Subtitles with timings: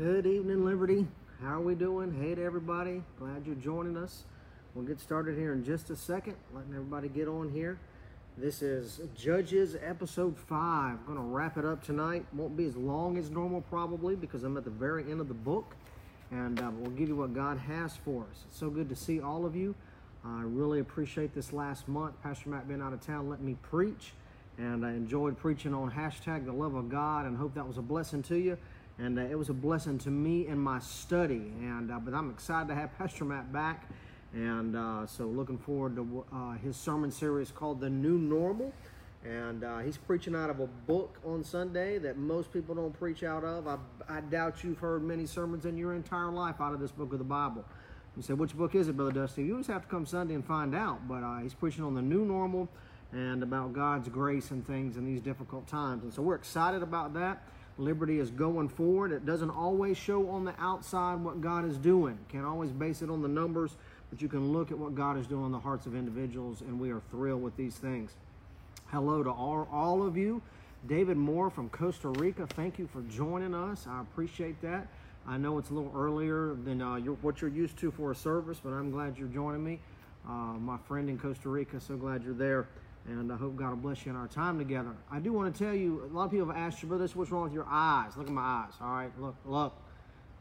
[0.00, 1.06] Good evening, Liberty.
[1.42, 2.10] How are we doing?
[2.10, 3.02] Hey to everybody.
[3.18, 4.24] Glad you're joining us.
[4.74, 7.78] We'll get started here in just a second, letting everybody get on here.
[8.38, 10.56] This is Judges episode 5.
[10.56, 12.24] I'm going to wrap it up tonight.
[12.32, 15.34] Won't be as long as normal, probably, because I'm at the very end of the
[15.34, 15.76] book.
[16.30, 18.44] And uh, we'll give you what God has for us.
[18.48, 19.74] It's so good to see all of you.
[20.24, 22.14] I really appreciate this last month.
[22.22, 24.14] Pastor Matt being out of town let me preach.
[24.56, 27.82] And I enjoyed preaching on hashtag the love of God and hope that was a
[27.82, 28.56] blessing to you
[29.00, 31.52] and uh, it was a blessing to me in my study.
[31.60, 33.90] And uh, but I'm excited to have Pastor Matt back,
[34.34, 38.72] and uh, so looking forward to uh, his sermon series called "The New Normal."
[39.22, 43.22] And uh, he's preaching out of a book on Sunday that most people don't preach
[43.22, 43.68] out of.
[43.68, 43.76] I,
[44.08, 47.18] I doubt you've heard many sermons in your entire life out of this book of
[47.18, 47.62] the Bible.
[48.16, 49.42] You say, which book is it, Brother Dusty?
[49.42, 51.06] You just have to come Sunday and find out.
[51.06, 52.66] But uh, he's preaching on the new normal
[53.12, 56.02] and about God's grace and things in these difficult times.
[56.02, 57.42] And so we're excited about that.
[57.80, 59.10] Liberty is going forward.
[59.10, 62.18] It doesn't always show on the outside what God is doing.
[62.28, 63.76] Can't always base it on the numbers,
[64.10, 66.78] but you can look at what God is doing in the hearts of individuals, and
[66.78, 68.12] we are thrilled with these things.
[68.88, 70.42] Hello to all, all of you.
[70.86, 73.86] David Moore from Costa Rica, thank you for joining us.
[73.88, 74.86] I appreciate that.
[75.26, 78.16] I know it's a little earlier than uh, you're, what you're used to for a
[78.16, 79.78] service, but I'm glad you're joining me.
[80.28, 82.66] Uh, my friend in Costa Rica, so glad you're there
[83.06, 84.94] and I hope God will bless you in our time together.
[85.10, 87.30] I do want to tell you, a lot of people have asked you, brother, what's
[87.30, 88.16] wrong with your eyes?
[88.16, 89.10] Look at my eyes, all right?
[89.18, 89.74] Look, look.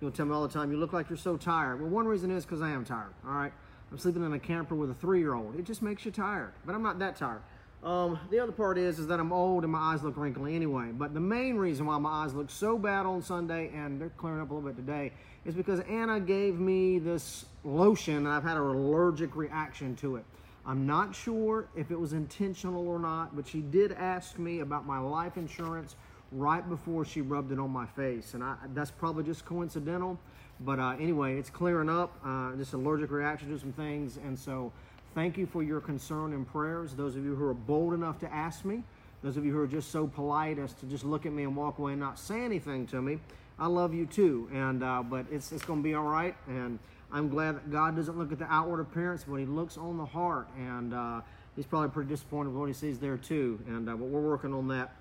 [0.02, 1.82] You'll tell me all the time, you look like you're so tired.
[1.82, 3.52] Well, one reason is because I am tired, all right?
[3.92, 5.60] I'm sleeping in a camper with a three-year-old.
[5.60, 7.42] It just makes you tired, but I'm not that tired.
[7.84, 10.92] Um, the other part is, is that I'm old and my eyes look wrinkly anyway.
[10.92, 14.42] But the main reason why my eyes look so bad on Sunday, and they're clearing
[14.42, 15.14] up a little bit today,
[15.46, 20.26] is because Anna gave me this lotion and I've had an allergic reaction to it.
[20.70, 24.86] I'm not sure if it was intentional or not, but she did ask me about
[24.86, 25.96] my life insurance
[26.32, 28.36] right before she rubbed it on my face.
[28.36, 30.20] And I, that's probably just coincidental.
[30.60, 32.16] But uh, anyway, it's clearing up.
[32.24, 34.18] Uh, just allergic reaction to some things.
[34.18, 34.72] And so
[35.16, 36.94] thank you for your concern and prayers.
[36.94, 38.84] Those of you who are bold enough to ask me,
[39.24, 41.56] those of you who are just so polite as to just look at me and
[41.56, 43.18] walk away and not say anything to me,
[43.58, 44.48] I love you too.
[44.54, 46.36] And uh, but it's it's going to be all right.
[46.48, 46.78] And
[47.12, 50.06] I'm glad that God doesn't look at the outward appearance, but He looks on the
[50.06, 50.48] heart.
[50.58, 51.22] And uh,
[51.56, 53.60] He's probably pretty disappointed with what He sees there too.
[53.68, 54.92] And uh, but we're working on that,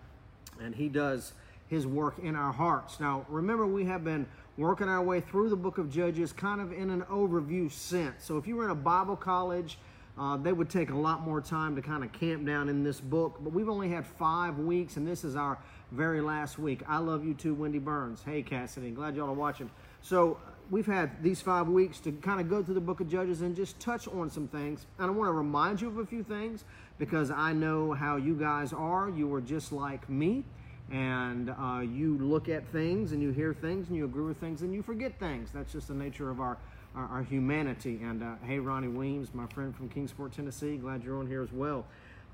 [0.61, 1.33] and He does
[1.69, 2.99] His work in our hearts.
[3.01, 4.27] Now, remember, we have been
[4.57, 8.25] working our way through the book of Judges, kind of in an overview sense.
[8.25, 9.79] So if you were in a Bible college.
[10.19, 13.01] Uh, they would take a lot more time to kind of camp down in this
[13.01, 15.57] book, but we've only had five weeks, and this is our
[15.93, 16.83] very last week.
[16.89, 18.21] I love you too, Wendy Burns.
[18.25, 19.71] Hey, Cassidy, glad y'all are watching.
[20.03, 20.39] So
[20.71, 23.56] we've had these five weeks to kind of go through the book of Judges and
[23.56, 24.87] just touch on some things.
[24.99, 26.65] And I want to remind you of a few things
[26.99, 29.09] because I know how you guys are.
[29.09, 30.45] You are just like me.
[30.91, 34.62] And uh, you look at things and you hear things and you agree with things
[34.62, 35.51] and you forget things.
[35.53, 36.57] That's just the nature of our,
[36.95, 38.01] our, our humanity.
[38.03, 41.53] And uh, hey, Ronnie Weems, my friend from Kingsport, Tennessee, glad you're on here as
[41.53, 41.84] well.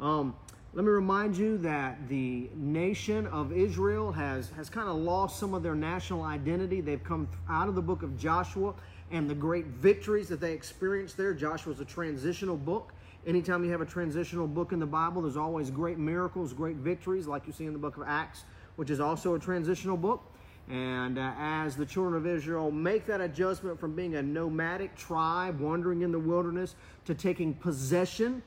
[0.00, 0.36] Um,
[0.74, 5.54] let me remind you that the nation of Israel has, has kind of lost some
[5.54, 6.80] of their national identity.
[6.80, 8.74] They've come out of the book of Joshua
[9.12, 11.32] and the great victories that they experienced there.
[11.32, 12.92] Joshua is a transitional book.
[13.24, 17.28] Anytime you have a transitional book in the Bible, there's always great miracles, great victories,
[17.28, 18.42] like you see in the book of Acts,
[18.74, 20.24] which is also a transitional book.
[20.68, 25.60] And uh, as the children of Israel make that adjustment from being a nomadic tribe
[25.60, 26.74] wandering in the wilderness
[27.04, 28.42] to taking possession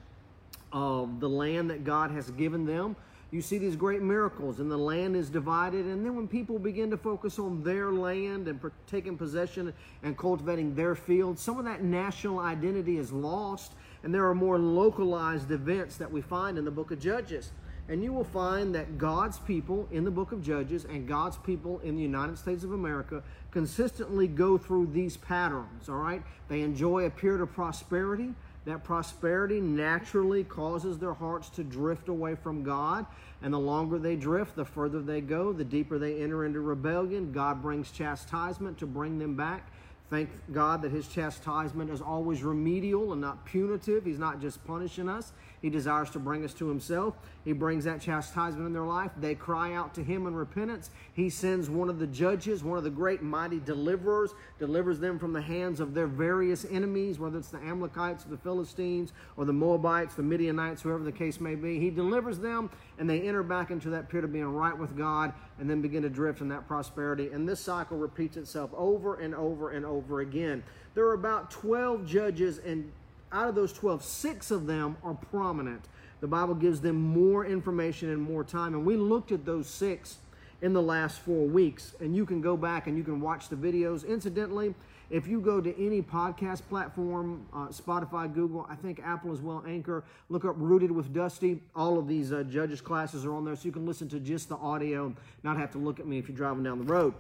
[0.72, 2.96] of the land that God has given them.
[3.30, 5.86] You see these great miracles, and the land is divided.
[5.86, 10.76] And then when people begin to focus on their land and taking possession and cultivating
[10.76, 13.74] their fields, some of that national identity is lost,
[14.04, 17.52] and there are more localized events that we find in the book of Judges.
[17.90, 21.80] And you will find that God's people in the book of Judges and God's people
[21.80, 26.22] in the United States of America consistently go through these patterns, all right?
[26.50, 28.34] They enjoy a period of prosperity
[28.68, 33.06] that prosperity naturally causes their hearts to drift away from God.
[33.42, 37.32] And the longer they drift, the further they go, the deeper they enter into rebellion.
[37.32, 39.72] God brings chastisement to bring them back.
[40.10, 44.04] Thank God that His chastisement is always remedial and not punitive.
[44.04, 45.32] He's not just punishing us,
[45.62, 47.16] He desires to bring us to Himself.
[47.44, 49.12] He brings that chastisement in their life.
[49.20, 50.92] They cry out to Him in repentance.
[51.14, 55.34] He sends one of the judges, one of the great mighty deliverers, delivers them from
[55.34, 59.54] the hands of their various enemies, whether it's the Amalekites, or the Philistines, or the
[59.54, 61.80] Moabites, the Midianites, whoever the case may be.
[61.80, 62.70] He delivers them,
[63.00, 66.04] and they enter back into that period of being right with God and then begin
[66.04, 67.30] to drift in that prosperity.
[67.32, 70.64] And this cycle repeats itself over and over and over again.
[70.94, 72.92] There are about 12 judges, and
[73.32, 75.86] out of those 12, six of them are prominent.
[76.20, 78.74] The Bible gives them more information and more time.
[78.74, 80.18] And we looked at those six
[80.62, 81.94] in the last four weeks.
[82.00, 84.08] And you can go back and you can watch the videos.
[84.08, 84.74] Incidentally,
[85.10, 89.64] if you go to any podcast platform, uh, Spotify, Google, I think Apple as well,
[89.66, 91.62] Anchor, look up Rooted with Dusty.
[91.76, 94.50] All of these uh, judges' classes are on there, so you can listen to just
[94.50, 95.14] the audio,
[95.44, 97.14] not have to look at me if you're driving down the road.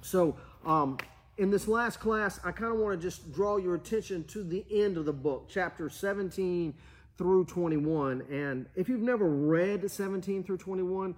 [0.00, 0.96] So, um,
[1.38, 4.64] in this last class, I kind of want to just draw your attention to the
[4.70, 6.74] end of the book, chapter 17
[7.16, 8.24] through 21.
[8.30, 11.14] And if you've never read 17 through 21,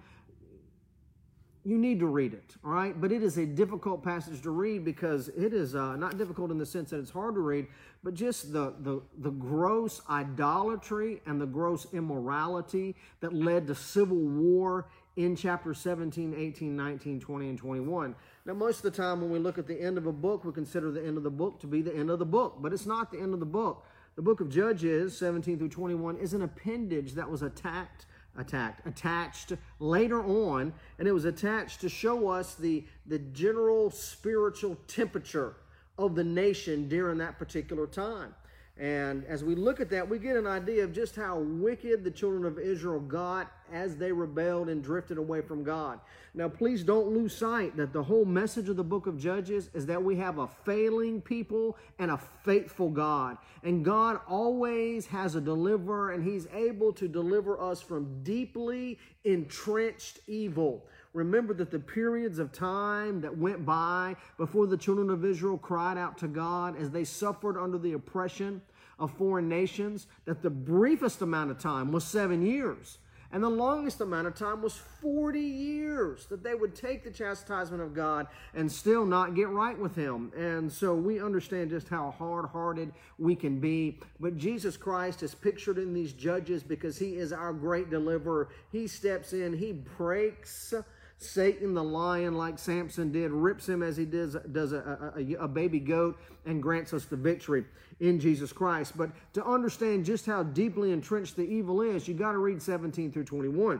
[1.63, 2.99] you need to read it, all right?
[2.99, 6.57] But it is a difficult passage to read because it is uh, not difficult in
[6.57, 7.67] the sense that it's hard to read,
[8.03, 14.17] but just the, the, the gross idolatry and the gross immorality that led to civil
[14.17, 18.15] war in chapter 17, 18, 19, 20, and 21.
[18.45, 20.51] Now, most of the time when we look at the end of a book, we
[20.51, 22.85] consider the end of the book to be the end of the book, but it's
[22.85, 23.85] not the end of the book.
[24.15, 28.05] The book of Judges, 17 through 21, is an appendage that was attacked
[28.37, 34.77] attacked, attached later on, and it was attached to show us the, the general spiritual
[34.87, 35.55] temperature
[35.97, 38.33] of the nation during that particular time.
[38.77, 42.11] And as we look at that, we get an idea of just how wicked the
[42.11, 45.99] children of Israel got as they rebelled and drifted away from God.
[46.33, 49.85] Now, please don't lose sight that the whole message of the book of Judges is
[49.87, 53.37] that we have a failing people and a faithful God.
[53.63, 60.19] And God always has a deliverer, and He's able to deliver us from deeply entrenched
[60.27, 60.85] evil.
[61.13, 65.97] Remember that the periods of time that went by before the children of Israel cried
[65.97, 68.61] out to God as they suffered under the oppression
[68.97, 72.99] of foreign nations, that the briefest amount of time was seven years.
[73.33, 77.81] And the longest amount of time was 40 years that they would take the chastisement
[77.81, 80.31] of God and still not get right with Him.
[80.35, 83.99] And so we understand just how hard hearted we can be.
[84.19, 88.49] But Jesus Christ is pictured in these judges because He is our great deliverer.
[88.71, 90.73] He steps in, He breaks
[91.21, 95.47] Satan the lion, like Samson did, rips him as he does, does a, a, a,
[95.47, 97.63] baby goat and grants us the victory
[97.99, 98.97] in Jesus Christ.
[98.97, 103.11] But to understand just how deeply entrenched the evil is, you got to read 17
[103.11, 103.79] through 21.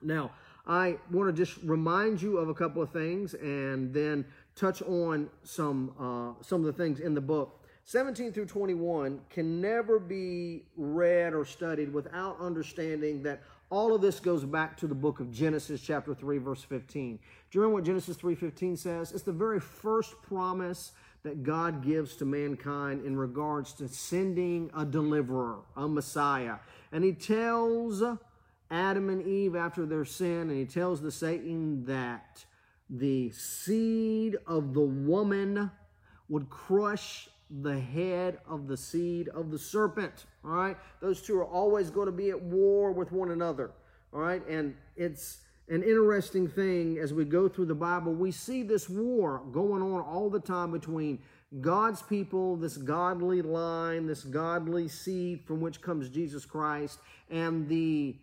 [0.00, 0.30] Now,
[0.66, 4.24] I want to just remind you of a couple of things and then
[4.56, 7.58] touch on some uh, some of the things in the book.
[7.84, 13.42] 17 through 21 can never be read or studied without understanding that
[13.72, 17.16] all of this goes back to the book of Genesis chapter 3 verse 15.
[17.16, 19.12] Do you remember what Genesis 3:15 says?
[19.12, 20.92] It's the very first promise
[21.22, 26.56] that God gives to mankind in regards to sending a deliverer, a Messiah.
[26.92, 28.02] And he tells
[28.70, 32.44] Adam and Eve after their sin and he tells the Satan that
[32.90, 35.70] the seed of the woman
[36.28, 37.30] would crush
[37.60, 40.24] the head of the seed of the serpent.
[40.44, 40.76] All right?
[41.00, 43.72] Those two are always going to be at war with one another.
[44.12, 44.46] All right?
[44.48, 48.14] And it's an interesting thing as we go through the Bible.
[48.14, 51.18] We see this war going on all the time between
[51.60, 56.98] God's people, this godly line, this godly seed from which comes Jesus Christ,
[57.30, 58.16] and the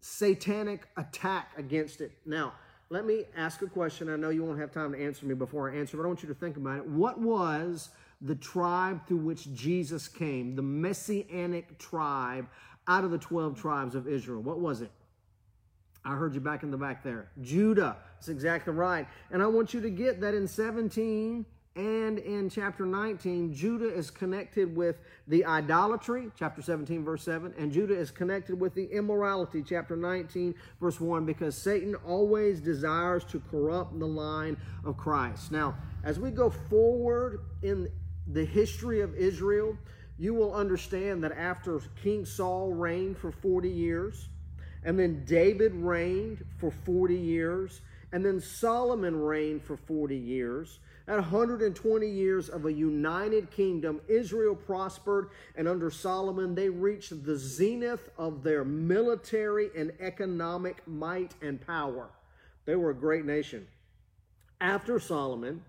[0.00, 2.12] satanic attack against it.
[2.26, 2.52] Now,
[2.90, 4.10] let me ask a question.
[4.10, 6.22] I know you won't have time to answer me before I answer, but I want
[6.22, 6.86] you to think about it.
[6.86, 12.48] What was the tribe through which Jesus came, the messianic tribe
[12.86, 14.42] out of the 12 tribes of Israel.
[14.42, 14.90] What was it?
[16.04, 17.30] I heard you back in the back there.
[17.42, 17.96] Judah.
[18.14, 19.06] That's exactly right.
[19.30, 21.44] And I want you to get that in 17
[21.78, 24.96] and in chapter 19, Judah is connected with
[25.28, 30.56] the idolatry, chapter 17, verse 7, and Judah is connected with the immorality, chapter 19,
[30.80, 35.52] verse 1, because Satan always desires to corrupt the line of Christ.
[35.52, 37.88] Now, as we go forward in
[38.32, 39.76] the history of Israel,
[40.18, 44.28] you will understand that after King Saul reigned for 40 years,
[44.84, 47.80] and then David reigned for 40 years,
[48.12, 50.80] and then Solomon reigned for 40 years.
[51.06, 57.36] At 120 years of a united kingdom, Israel prospered, and under Solomon, they reached the
[57.36, 62.10] zenith of their military and economic might and power.
[62.66, 63.66] They were a great nation.
[64.60, 65.62] After Solomon,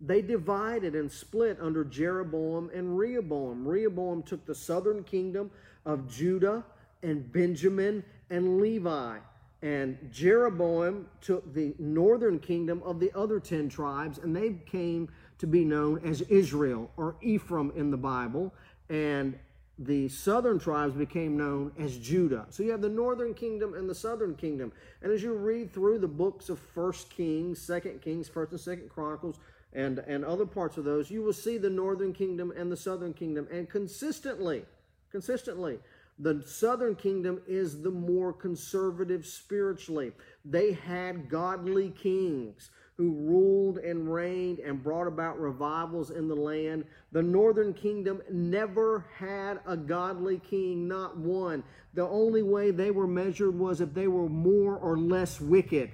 [0.00, 3.66] they divided and split under Jeroboam and Rehoboam.
[3.66, 5.50] Rehoboam took the southern kingdom
[5.84, 6.64] of Judah
[7.02, 9.18] and Benjamin and Levi.
[9.62, 15.46] And Jeroboam took the northern kingdom of the other 10 tribes, and they came to
[15.46, 18.52] be known as Israel or Ephraim in the Bible.
[18.90, 19.38] And
[19.78, 22.46] the southern tribes became known as Judah.
[22.50, 24.72] So you have the northern kingdom and the southern kingdom.
[25.02, 28.88] And as you read through the books of First Kings, Second Kings, First and Second
[28.88, 29.38] Chronicles,
[29.76, 33.12] and, and other parts of those, you will see the northern kingdom and the southern
[33.12, 33.46] kingdom.
[33.52, 34.64] And consistently,
[35.12, 35.78] consistently,
[36.18, 40.12] The southern kingdom is the more conservative spiritually.
[40.44, 46.86] They had godly kings who ruled and reigned and brought about revivals in the land.
[47.12, 51.62] The northern kingdom never had a godly king, not one.
[51.92, 55.90] The only way they were measured was if they were more or less wicked.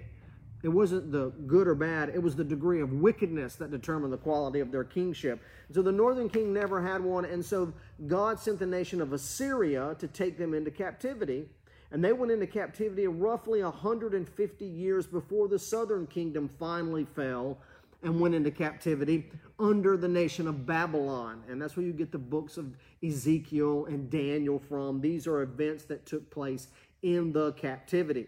[0.63, 4.19] It wasn't the good or bad, it was the degree of wickedness that determined the
[4.19, 5.41] quality of their kingship.
[5.73, 7.73] So the northern king never had one, and so
[8.07, 11.49] God sent the nation of Assyria to take them into captivity.
[11.91, 17.59] And they went into captivity roughly 150 years before the southern kingdom finally fell
[18.03, 21.43] and went into captivity under the nation of Babylon.
[21.49, 25.01] And that's where you get the books of Ezekiel and Daniel from.
[25.01, 26.69] These are events that took place
[27.03, 28.27] in the captivity.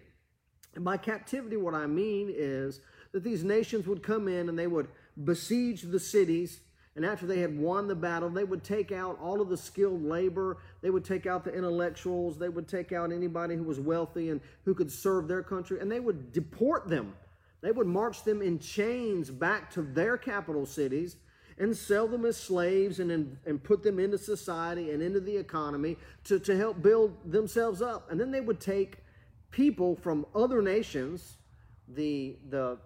[0.74, 2.80] And by captivity, what I mean is
[3.12, 6.60] that these nations would come in and they would besiege the cities
[6.96, 10.04] and after they had won the battle, they would take out all of the skilled
[10.04, 10.58] labor.
[10.80, 12.38] They would take out the intellectuals.
[12.38, 15.80] They would take out anybody who was wealthy and who could serve their country.
[15.80, 17.14] And they would deport them.
[17.62, 21.16] They would march them in chains back to their capital cities
[21.58, 25.96] and sell them as slaves and, and put them into society and into the economy
[26.24, 28.10] to, to help build themselves up.
[28.10, 28.98] And then they would take
[29.54, 31.36] people from other nations,
[31.94, 32.76] the, the,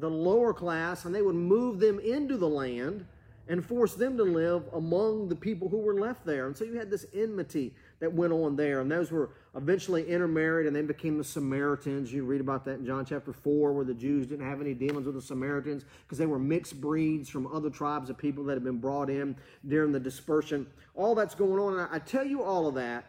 [0.00, 3.06] the lower class, and they would move them into the land
[3.48, 6.48] and force them to live among the people who were left there.
[6.48, 8.80] And so you had this enmity that went on there.
[8.80, 12.12] And those were eventually intermarried and they became the Samaritans.
[12.12, 15.06] You read about that in John chapter 4, where the Jews didn't have any dealings
[15.06, 18.64] with the Samaritans because they were mixed breeds from other tribes of people that had
[18.64, 19.36] been brought in
[19.68, 20.66] during the dispersion.
[20.96, 21.78] All that's going on.
[21.78, 23.04] And I tell you all of that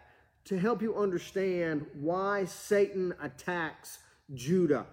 [0.47, 3.99] to help you understand why Satan attacks
[4.33, 4.85] Judah.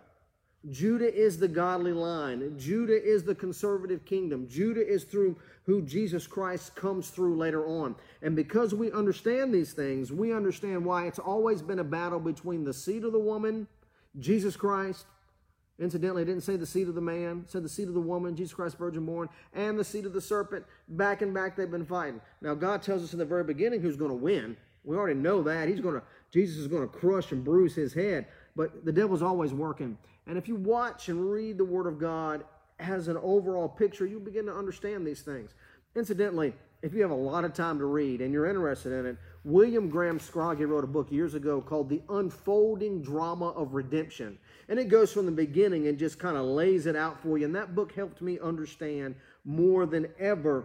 [0.70, 2.58] Judah is the godly line.
[2.58, 4.48] Judah is the conservative kingdom.
[4.48, 7.94] Judah is through who Jesus Christ comes through later on.
[8.20, 12.64] And because we understand these things, we understand why it's always been a battle between
[12.64, 13.68] the seed of the woman,
[14.18, 15.06] Jesus Christ.
[15.78, 18.34] Incidentally, it didn't say the seed of the man, said the seed of the woman,
[18.34, 20.64] Jesus Christ, virgin born, and the seed of the serpent.
[20.88, 22.20] Back and back, they've been fighting.
[22.40, 24.56] Now, God tells us in the very beginning who's going to win.
[24.84, 25.68] We already know that.
[25.68, 28.26] He's going to, Jesus is going to crush and bruise his head.
[28.56, 29.98] But the devil's always working.
[30.26, 32.44] And if you watch and read the Word of God
[32.78, 35.54] as an overall picture, you begin to understand these things.
[35.96, 39.16] Incidentally, if you have a lot of time to read and you're interested in it,
[39.44, 44.38] William Graham Scroggie wrote a book years ago called The Unfolding Drama of Redemption.
[44.68, 47.44] And it goes from the beginning and just kind of lays it out for you.
[47.44, 49.14] And that book helped me understand
[49.44, 50.64] more than ever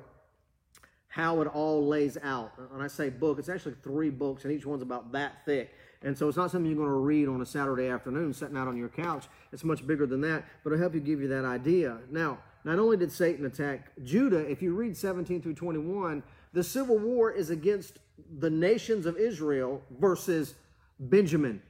[1.10, 2.54] how it all lays out.
[2.72, 5.74] When I say book, it's actually three books, and each one's about that thick.
[6.02, 8.68] And so it's not something you're going to read on a Saturday afternoon sitting out
[8.68, 9.26] on your couch.
[9.52, 11.98] It's much bigger than that, but it'll help you give you that idea.
[12.10, 16.24] Now, not only did Satan attack Judah, if you read 17 through 21,
[16.54, 18.00] the civil war is against
[18.40, 20.56] the nations of Israel versus
[21.00, 21.62] Benjamin.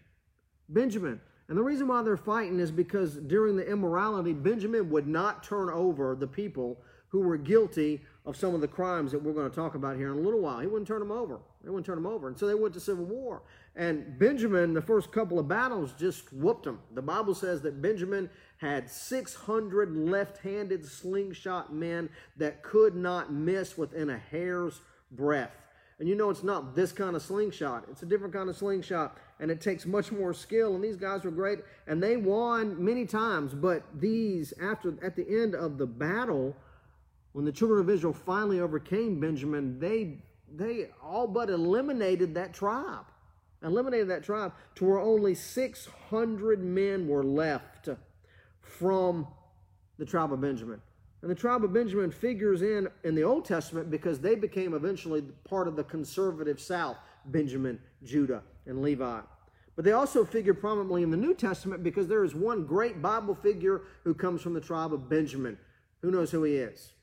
[0.67, 1.21] Benjamin.
[1.47, 5.69] And the reason why they're fighting is because during the immorality, Benjamin would not turn
[5.69, 6.77] over the people
[7.07, 10.11] who were guilty of some of the crimes that we're going to talk about here
[10.11, 10.59] in a little while.
[10.59, 11.39] He wouldn't turn them over.
[11.63, 12.27] They wouldn't turn them over.
[12.27, 13.41] And so they went to civil war.
[13.75, 16.79] And Benjamin, the first couple of battles, just whooped them.
[16.93, 23.77] The Bible says that Benjamin had 600 left handed slingshot men that could not miss
[23.77, 25.55] within a hair's breadth.
[25.99, 29.17] And you know, it's not this kind of slingshot, it's a different kind of slingshot,
[29.41, 30.75] and it takes much more skill.
[30.75, 33.53] And these guys were great, and they won many times.
[33.53, 36.55] But these, after at the end of the battle,
[37.33, 40.23] when the children of Israel finally overcame Benjamin, they
[40.55, 43.05] they all but eliminated that tribe.
[43.61, 47.89] Eliminated that tribe to where only 600 men were left
[48.61, 49.27] from
[49.97, 50.81] the tribe of Benjamin.
[51.21, 55.21] And the tribe of Benjamin figures in in the Old Testament because they became eventually
[55.43, 59.19] part of the conservative South, Benjamin, Judah, and Levi.
[59.75, 63.35] But they also figure prominently in the New Testament because there is one great Bible
[63.35, 65.57] figure who comes from the tribe of Benjamin.
[66.01, 66.93] Who knows who he is?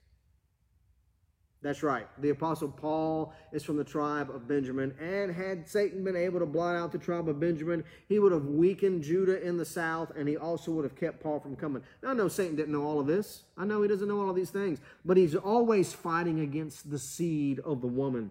[1.66, 2.06] That's right.
[2.18, 4.94] The Apostle Paul is from the tribe of Benjamin.
[5.00, 8.44] And had Satan been able to blot out the tribe of Benjamin, he would have
[8.44, 11.82] weakened Judah in the south, and he also would have kept Paul from coming.
[12.04, 13.42] Now, I know Satan didn't know all of this.
[13.58, 14.78] I know he doesn't know all of these things.
[15.04, 18.30] But he's always fighting against the seed of the woman.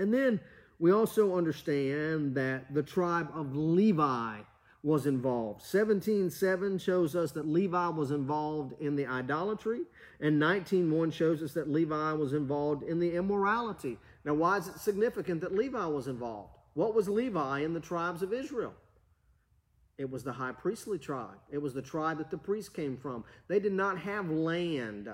[0.00, 0.40] And then
[0.80, 4.38] we also understand that the tribe of Levi
[4.86, 5.62] was involved.
[5.62, 9.80] 17:7 shows us that Levi was involved in the idolatry,
[10.20, 13.98] and 19:1 shows us that Levi was involved in the immorality.
[14.24, 16.54] Now, why is it significant that Levi was involved?
[16.74, 18.74] What was Levi in the tribes of Israel?
[19.98, 21.40] It was the high priestly tribe.
[21.50, 23.24] It was the tribe that the priests came from.
[23.48, 25.12] They did not have land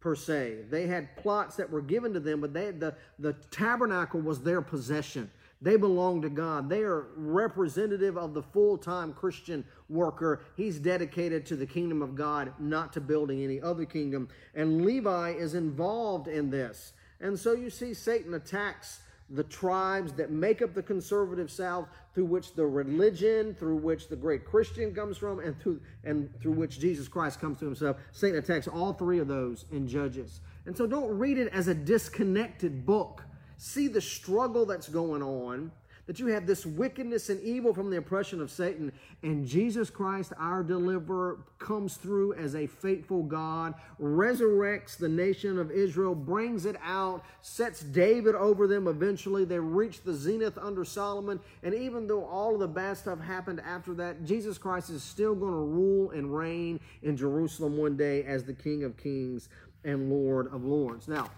[0.00, 0.66] per se.
[0.68, 4.42] They had plots that were given to them, but they had the, the tabernacle was
[4.42, 5.30] their possession.
[5.62, 6.68] They belong to God.
[6.68, 10.42] They are representative of the full time Christian worker.
[10.56, 14.28] He's dedicated to the kingdom of God, not to building any other kingdom.
[14.54, 16.92] And Levi is involved in this.
[17.20, 22.26] And so you see, Satan attacks the tribes that make up the conservative South, through
[22.26, 26.78] which the religion, through which the great Christian comes from, and through and through which
[26.78, 27.96] Jesus Christ comes to himself.
[28.12, 30.40] Satan attacks all three of those in Judges.
[30.66, 33.24] And so don't read it as a disconnected book.
[33.58, 35.70] See the struggle that's going on
[36.06, 40.32] that you have this wickedness and evil from the oppression of Satan, and Jesus Christ,
[40.38, 46.76] our deliverer, comes through as a faithful God, resurrects the nation of Israel, brings it
[46.82, 48.86] out, sets David over them.
[48.86, 53.20] Eventually, they reach the zenith under Solomon, and even though all of the bad stuff
[53.20, 57.96] happened after that, Jesus Christ is still going to rule and reign in Jerusalem one
[57.96, 59.48] day as the King of Kings
[59.84, 61.08] and Lord of Lords.
[61.08, 61.30] Now,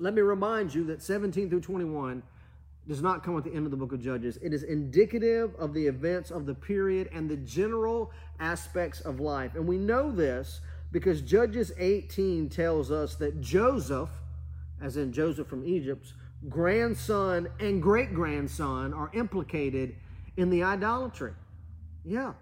[0.00, 2.22] let me remind you that 17 through 21
[2.88, 4.38] does not come at the end of the book of Judges.
[4.42, 9.54] It is indicative of the events of the period and the general aspects of life.
[9.54, 10.60] And we know this
[10.90, 14.08] because Judges 18 tells us that Joseph,
[14.82, 16.14] as in Joseph from Egypt's
[16.48, 19.94] grandson and great grandson, are implicated
[20.38, 21.32] in the idolatry.
[22.04, 22.32] Yeah.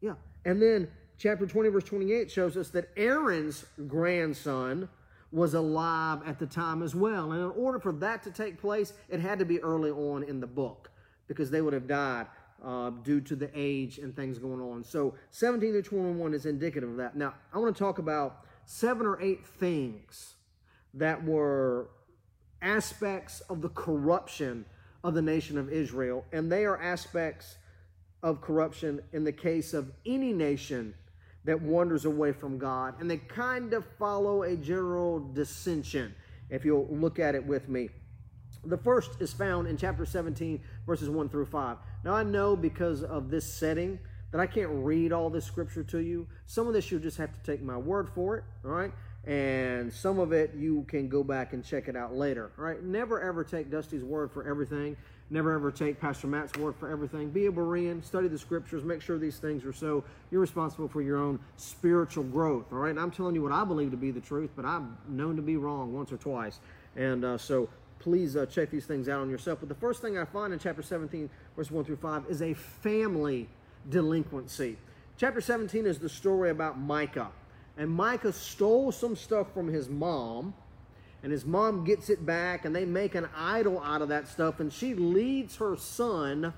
[0.00, 0.14] Yeah.
[0.46, 0.88] And then
[1.18, 4.88] chapter 20, verse 28 shows us that Aaron's grandson
[5.32, 7.32] was alive at the time as well.
[7.32, 10.40] And in order for that to take place, it had to be early on in
[10.40, 10.90] the book
[11.28, 12.26] because they would have died
[12.64, 14.84] uh, due to the age and things going on.
[14.84, 17.16] So 17 to 21 is indicative of that.
[17.16, 20.34] Now, I want to talk about seven or eight things
[20.94, 21.90] that were
[22.62, 24.64] aspects of the corruption
[25.02, 27.56] of the nation of Israel, and they are aspects
[28.22, 30.94] of corruption in the case of any nation
[31.44, 36.14] that wanders away from God, and they kind of follow a general dissension,
[36.50, 37.88] if you'll look at it with me.
[38.64, 41.78] The first is found in chapter 17, verses 1 through 5.
[42.04, 43.98] Now, I know because of this setting
[44.32, 46.26] that I can't read all this scripture to you.
[46.46, 48.92] Some of this you'll just have to take my word for it, all right?
[49.26, 52.82] And some of it you can go back and check it out later, all right?
[52.82, 54.96] Never ever take Dusty's word for everything.
[55.32, 57.30] Never ever take Pastor Matt's word for everything.
[57.30, 60.02] Be a Berean, study the scriptures, make sure these things are so.
[60.32, 62.90] You're responsible for your own spiritual growth, all right?
[62.90, 65.42] And I'm telling you what I believe to be the truth, but I'm known to
[65.42, 66.58] be wrong once or twice.
[66.96, 67.68] And uh, so
[68.00, 69.60] please uh, check these things out on yourself.
[69.60, 72.54] But the first thing I find in chapter 17, verse 1 through 5, is a
[72.54, 73.48] family
[73.88, 74.78] delinquency.
[75.16, 77.30] Chapter 17 is the story about Micah.
[77.76, 80.54] And Micah stole some stuff from his mom
[81.22, 84.60] and his mom gets it back and they make an idol out of that stuff
[84.60, 86.52] and she leads her son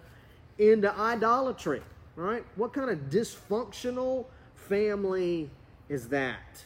[0.58, 1.82] into idolatry
[2.16, 2.44] right?
[2.56, 5.50] What kind of dysfunctional family
[5.88, 6.64] is that?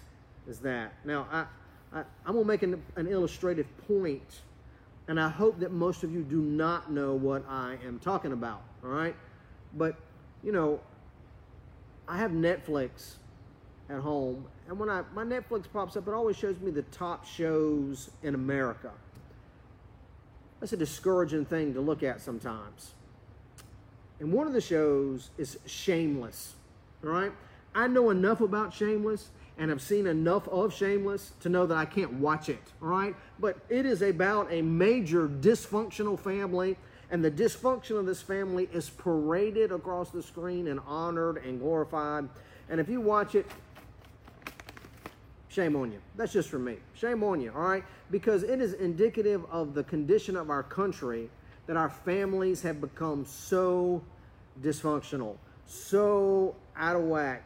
[0.49, 0.95] Is that?
[1.05, 1.45] Now i,
[1.93, 4.41] I am going to make an, an illustrative point
[5.09, 8.63] and i hope that most of you do not know what i am talking about
[8.83, 9.15] all right?
[9.75, 9.97] But
[10.43, 10.81] you know
[12.09, 13.15] i have netflix
[13.89, 17.25] at home and when I my Netflix pops up, it always shows me the top
[17.25, 18.91] shows in America.
[20.61, 22.93] That's a discouraging thing to look at sometimes.
[24.19, 26.55] And one of the shows is Shameless.
[27.05, 27.33] All right?
[27.75, 31.85] I know enough about Shameless and have seen enough of Shameless to know that I
[31.85, 32.63] can't watch it.
[32.81, 33.15] All right?
[33.39, 36.77] But it is about a major dysfunctional family
[37.11, 42.29] and the dysfunction of this family is paraded across the screen and honored and glorified.
[42.69, 43.47] And if you watch it,
[45.57, 46.01] Shame on you.
[46.17, 46.77] That's just for me.
[46.93, 47.83] Shame on you, all right?
[48.11, 51.31] Because it is indicative of the condition of our country
[51.67, 54.03] that our families have become so
[54.61, 57.43] dysfunctional, so out of whack.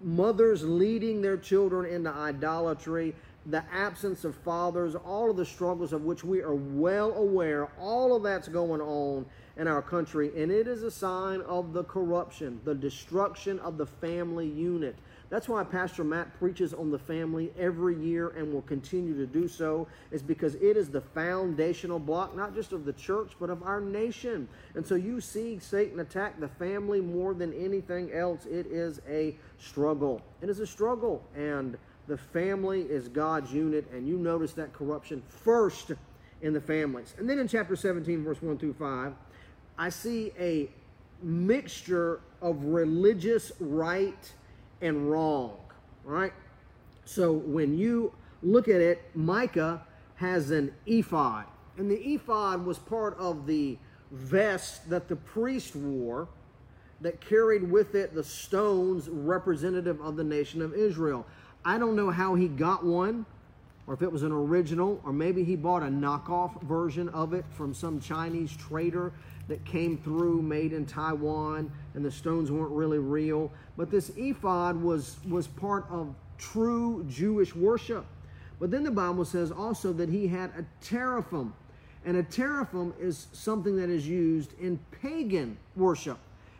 [0.00, 6.04] Mothers leading their children into idolatry, the absence of fathers, all of the struggles of
[6.04, 9.26] which we are well aware, all of that's going on
[9.58, 10.30] in our country.
[10.42, 14.96] And it is a sign of the corruption, the destruction of the family unit.
[15.30, 19.46] That's why Pastor Matt preaches on the family every year and will continue to do
[19.46, 23.62] so, is because it is the foundational block, not just of the church, but of
[23.62, 24.48] our nation.
[24.74, 28.44] And so you see Satan attack the family more than anything else.
[28.44, 30.20] It is a struggle.
[30.42, 31.22] It is a struggle.
[31.36, 35.92] And the family is God's unit, and you notice that corruption first
[36.42, 37.14] in the families.
[37.18, 39.12] And then in chapter 17, verse 1 through 5,
[39.78, 40.68] I see a
[41.22, 44.32] mixture of religious right
[44.80, 45.56] and wrong,
[46.04, 46.32] right?
[47.04, 48.12] So when you
[48.42, 49.82] look at it, Micah
[50.16, 51.46] has an ephod.
[51.76, 53.78] And the ephod was part of the
[54.10, 56.28] vest that the priest wore
[57.00, 61.26] that carried with it the stones representative of the nation of Israel.
[61.64, 63.24] I don't know how he got one
[63.90, 67.44] or if it was an original, or maybe he bought a knockoff version of it
[67.50, 69.12] from some Chinese trader
[69.50, 73.50] that came through made in Taiwan and the stones weren't really real.
[73.76, 78.06] But this ephod was, was part of true Jewish worship.
[78.60, 81.52] But then the Bible says also that he had a teraphim.
[82.04, 86.18] And a teraphim is something that is used in pagan worship.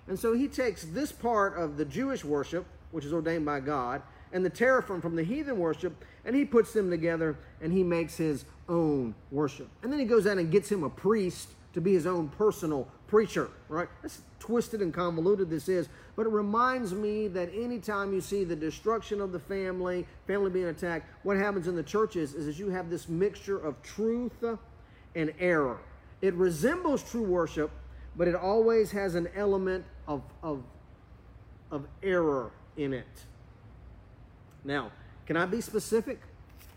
[0.08, 4.02] And so he takes this part of the Jewish worship, which is ordained by God,
[4.32, 8.16] and the teraphim from the heathen worship, and he puts them together and he makes
[8.16, 9.68] his own worship.
[9.84, 12.88] And then he goes out and gets him a priest to be his own personal
[13.06, 13.88] preacher, right?
[14.02, 18.56] That's twisted and convoluted this is, but it reminds me that anytime you see the
[18.56, 22.70] destruction of the family, family being attacked, what happens in the churches is, is you
[22.70, 24.44] have this mixture of truth
[25.14, 25.78] and error.
[26.22, 27.70] It resembles true worship,
[28.16, 30.62] but it always has an element of, of,
[31.70, 33.06] of error in it.
[34.64, 34.92] Now,
[35.26, 36.20] can I be specific?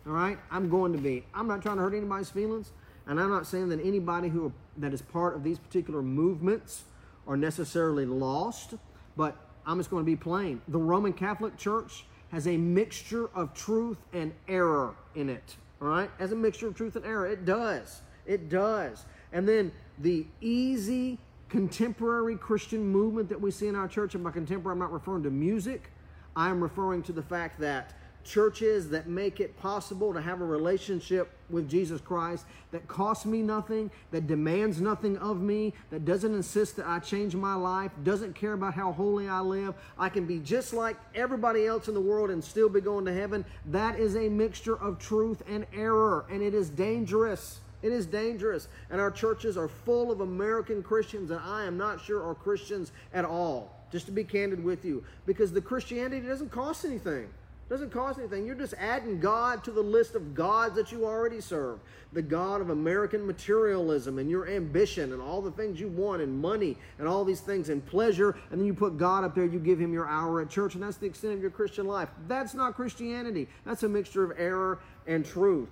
[0.05, 1.25] All right, I'm going to be.
[1.33, 2.71] I'm not trying to hurt anybody's feelings,
[3.07, 6.83] and I'm not saying that anybody who that is part of these particular movements
[7.27, 8.75] are necessarily lost,
[9.15, 9.35] but
[9.65, 10.61] I'm just going to be plain.
[10.67, 15.55] The Roman Catholic Church has a mixture of truth and error in it.
[15.81, 18.01] All right, as a mixture of truth and error, it does.
[18.25, 19.05] It does.
[19.31, 24.31] And then the easy contemporary Christian movement that we see in our church, and by
[24.31, 25.91] contemporary, I'm not referring to music.
[26.35, 31.31] I'm referring to the fact that churches that make it possible to have a relationship
[31.49, 36.75] with Jesus Christ that costs me nothing, that demands nothing of me, that doesn't insist
[36.77, 39.75] that I change my life, doesn't care about how holy I live.
[39.97, 43.13] I can be just like everybody else in the world and still be going to
[43.13, 43.45] heaven.
[43.67, 47.59] That is a mixture of truth and error, and it is dangerous.
[47.83, 48.69] It is dangerous.
[48.89, 52.91] And our churches are full of American Christians, and I am not sure are Christians
[53.13, 57.27] at all, just to be candid with you, because the Christianity doesn't cost anything.
[57.69, 58.45] Doesn't cost anything.
[58.45, 61.79] You're just adding God to the list of gods that you already serve.
[62.11, 66.39] The God of American materialism and your ambition and all the things you want and
[66.39, 68.35] money and all these things and pleasure.
[68.51, 70.83] And then you put God up there, you give him your hour at church, and
[70.83, 72.09] that's the extent of your Christian life.
[72.27, 73.47] That's not Christianity.
[73.65, 75.69] That's a mixture of error and truth.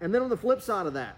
[0.00, 1.16] And then on the flip side of that,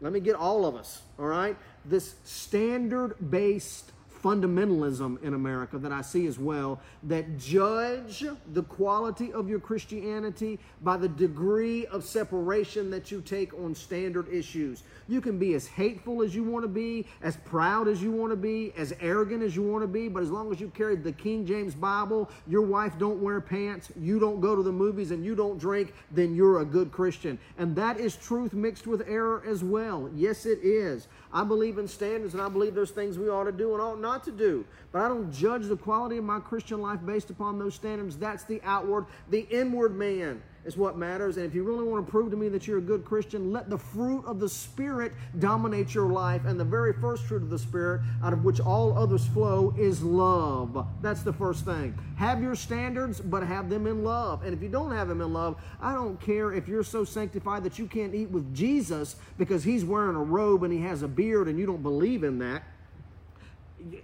[0.00, 1.56] let me get all of us, all right?
[1.84, 3.92] This standard based
[4.26, 10.58] fundamentalism in America that I see as well that judge the quality of your Christianity
[10.82, 14.82] by the degree of separation that you take on standard issues.
[15.06, 18.32] You can be as hateful as you want to be, as proud as you want
[18.32, 20.96] to be, as arrogant as you want to be, but as long as you carry
[20.96, 25.12] the King James Bible, your wife don't wear pants, you don't go to the movies
[25.12, 27.38] and you don't drink, then you're a good Christian.
[27.58, 30.10] And that is truth mixed with error as well.
[30.16, 31.06] Yes, it is.
[31.32, 34.00] I believe in standards and I believe there's things we ought to do and ought
[34.00, 34.64] not to do.
[34.92, 38.16] But I don't judge the quality of my Christian life based upon those standards.
[38.16, 41.36] That's the outward, the inward man is what matters.
[41.36, 43.70] And if you really want to prove to me that you're a good Christian, let
[43.70, 46.44] the fruit of the Spirit dominate your life.
[46.44, 50.02] And the very first fruit of the Spirit, out of which all others flow, is
[50.02, 50.86] love.
[51.00, 51.96] That's the first thing.
[52.16, 54.44] Have your standards, but have them in love.
[54.44, 57.62] And if you don't have them in love, I don't care if you're so sanctified
[57.62, 61.08] that you can't eat with Jesus because he's wearing a robe and he has a
[61.08, 62.64] beard and you don't believe in that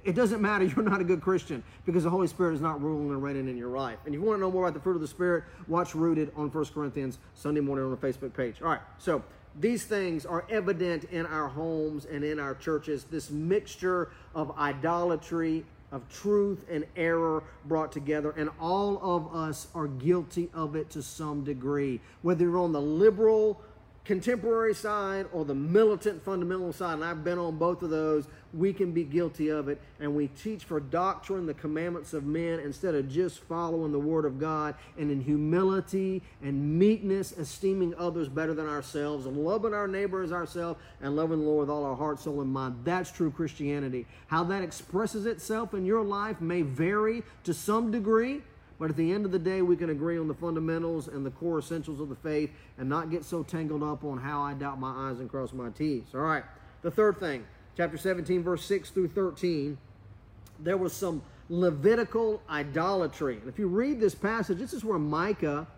[0.05, 0.65] it doesn't matter.
[0.77, 3.57] You're not a good Christian because the Holy Spirit is not ruling and reigning in
[3.57, 3.99] your life.
[4.05, 6.33] And if you want to know more about the fruit of the Spirit, watch Rooted
[6.37, 8.61] on First Corinthians Sunday morning on the Facebook page.
[8.63, 9.23] All right, so
[9.61, 13.05] these things are evident in our homes and in our churches.
[13.05, 19.87] This mixture of idolatry, of truth and error brought together, and all of us are
[19.87, 22.01] guilty of it to some degree.
[22.23, 23.61] Whether you're on the liberal,
[24.05, 28.73] contemporary side or the militant fundamental side, and I've been on both of those, we
[28.73, 29.81] can be guilty of it.
[30.01, 34.25] And we teach for doctrine the commandments of men instead of just following the Word
[34.25, 39.89] of God and in humility and meekness, esteeming others better than ourselves and loving our
[39.89, 42.81] neighbor as ourselves and loving the Lord with all our heart, soul, and mind.
[42.85, 44.07] That's true Christianity.
[44.27, 48.43] How that expresses itself in your life may vary to some degree.
[48.83, 51.31] But at the end of the day, we can agree on the fundamentals and the
[51.31, 54.81] core essentials of the faith and not get so tangled up on how I doubt
[54.81, 56.03] my I's and cross my T's.
[56.13, 56.43] All right.
[56.83, 57.45] The third thing,
[57.77, 59.79] chapter 17, verse 6 through 13,
[60.59, 63.37] there was some Levitical idolatry.
[63.37, 65.69] And if you read this passage, this is where Micah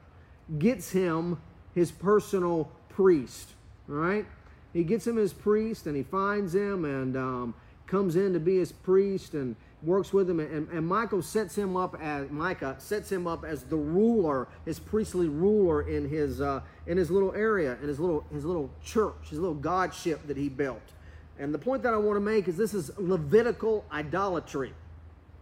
[0.58, 1.38] gets him
[1.74, 3.50] his personal priest.
[3.90, 4.24] All right?
[4.72, 7.54] He gets him his priest and he finds him and um,
[7.86, 11.76] comes in to be his priest and works with him, and, and Michael sets him
[11.76, 16.60] up as Micah sets him up as the ruler, his priestly ruler in his uh,
[16.86, 20.48] in his little area, in his little his little church, his little godship that he
[20.48, 20.82] built.
[21.38, 24.72] And the point that I want to make is this is Levitical idolatry,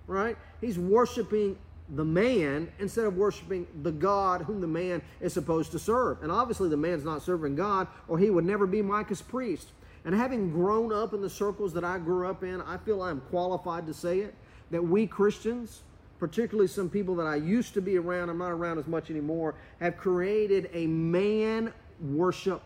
[0.07, 0.37] right?
[0.61, 1.57] He's worshiping
[1.95, 6.23] the man instead of worshiping the God whom the man is supposed to serve.
[6.23, 9.69] And obviously, the man's not serving God, or he would never be Micah's priest.
[10.05, 13.21] And having grown up in the circles that I grew up in, I feel I'm
[13.31, 14.35] qualified to say it
[14.71, 15.83] that we Christians,
[16.19, 19.55] particularly some people that I used to be around, I'm not around as much anymore,
[19.81, 22.63] have created a man worship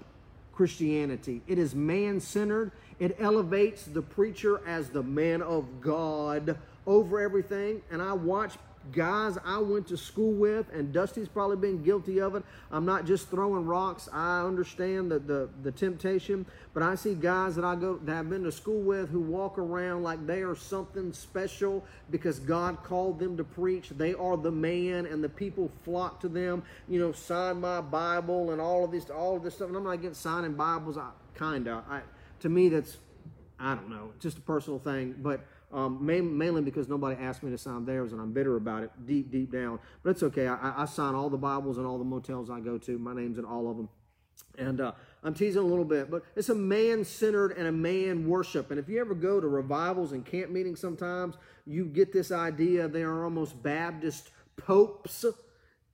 [0.55, 1.43] Christianity.
[1.47, 7.83] It is man centered, it elevates the preacher as the man of God over everything.
[7.91, 8.55] And I watch
[8.93, 12.45] guys I went to school with, and Dusty's probably been guilty of it.
[12.71, 14.09] I'm not just throwing rocks.
[14.13, 18.31] I understand the, the, the temptation, but I see guys that I go that I've
[18.31, 23.19] been to school with who walk around like they are something special because God called
[23.19, 23.91] them to preach.
[23.91, 26.63] They are the man, and the people flock to them.
[26.89, 29.69] You know, sign my Bible and all of this, all of this stuff.
[29.69, 30.97] And I'm not against signing Bibles.
[30.99, 31.85] I kinda.
[31.89, 32.01] I
[32.41, 32.99] to me that's
[33.59, 35.41] I don't know, just a personal thing, but
[35.73, 39.31] um, mainly because nobody asked me to sign theirs, and I'm bitter about it deep,
[39.31, 39.79] deep down.
[40.03, 40.47] But it's okay.
[40.47, 42.99] I, I sign all the Bibles and all the motels I go to.
[42.99, 43.89] My name's in all of them.
[44.59, 48.27] And uh, I'm teasing a little bit, but it's a man centered and a man
[48.29, 48.71] worship.
[48.71, 52.89] And if you ever go to revivals and camp meetings sometimes, you get this idea
[52.89, 55.25] they are almost Baptist popes.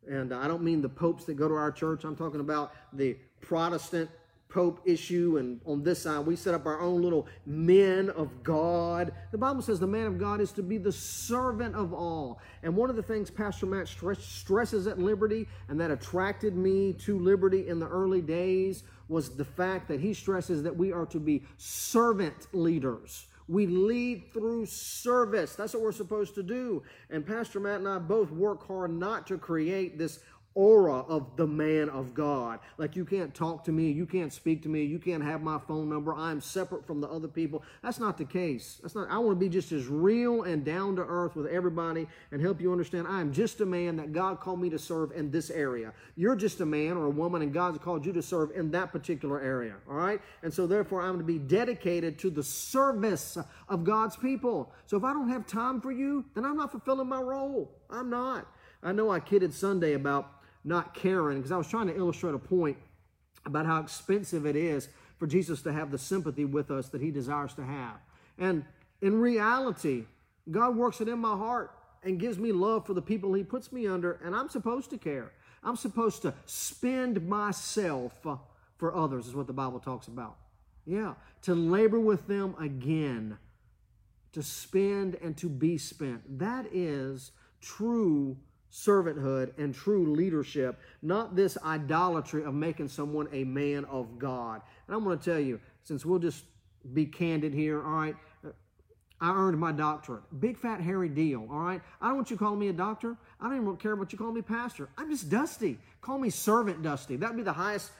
[0.08, 3.16] And I don't mean the popes that go to our church, I'm talking about the
[3.40, 4.10] Protestant
[4.52, 9.12] Pope issue, and on this side, we set up our own little men of God.
[9.30, 12.38] The Bible says the man of God is to be the servant of all.
[12.62, 17.18] And one of the things Pastor Matt stresses at Liberty, and that attracted me to
[17.18, 21.18] Liberty in the early days, was the fact that he stresses that we are to
[21.18, 23.26] be servant leaders.
[23.48, 25.54] We lead through service.
[25.56, 26.82] That's what we're supposed to do.
[27.10, 30.20] And Pastor Matt and I both work hard not to create this
[30.54, 32.60] aura of the man of God.
[32.78, 35.58] Like you can't talk to me, you can't speak to me, you can't have my
[35.58, 36.14] phone number.
[36.14, 37.62] I'm separate from the other people.
[37.82, 38.78] That's not the case.
[38.82, 42.06] That's not I want to be just as real and down to earth with everybody
[42.30, 45.12] and help you understand I am just a man that God called me to serve
[45.12, 45.92] in this area.
[46.16, 48.92] You're just a man or a woman and God's called you to serve in that
[48.92, 49.74] particular area.
[49.88, 50.20] All right?
[50.42, 53.38] And so therefore I'm to be dedicated to the service
[53.68, 54.72] of God's people.
[54.86, 57.70] So if I don't have time for you, then I'm not fulfilling my role.
[57.90, 58.46] I'm not.
[58.82, 62.38] I know I kidded Sunday about not caring, because I was trying to illustrate a
[62.38, 62.76] point
[63.44, 67.10] about how expensive it is for Jesus to have the sympathy with us that he
[67.10, 67.96] desires to have.
[68.38, 68.64] And
[69.00, 70.04] in reality,
[70.50, 71.72] God works it in my heart
[72.04, 74.98] and gives me love for the people he puts me under, and I'm supposed to
[74.98, 75.32] care.
[75.64, 78.12] I'm supposed to spend myself
[78.78, 80.36] for others, is what the Bible talks about.
[80.84, 83.38] Yeah, to labor with them again,
[84.32, 86.38] to spend and to be spent.
[86.40, 88.36] That is true
[88.72, 94.62] servanthood and true leadership, not this idolatry of making someone a man of God.
[94.86, 96.44] And I'm going to tell you, since we'll just
[96.94, 98.16] be candid here, all right,
[99.20, 100.24] I earned my doctorate.
[100.40, 101.80] Big fat hairy deal, all right?
[102.00, 103.16] I don't want you calling me a doctor.
[103.40, 104.88] I don't even care what you call me pastor.
[104.96, 105.78] I'm just Dusty.
[106.00, 107.16] Call me servant Dusty.
[107.16, 107.92] That'd be the highest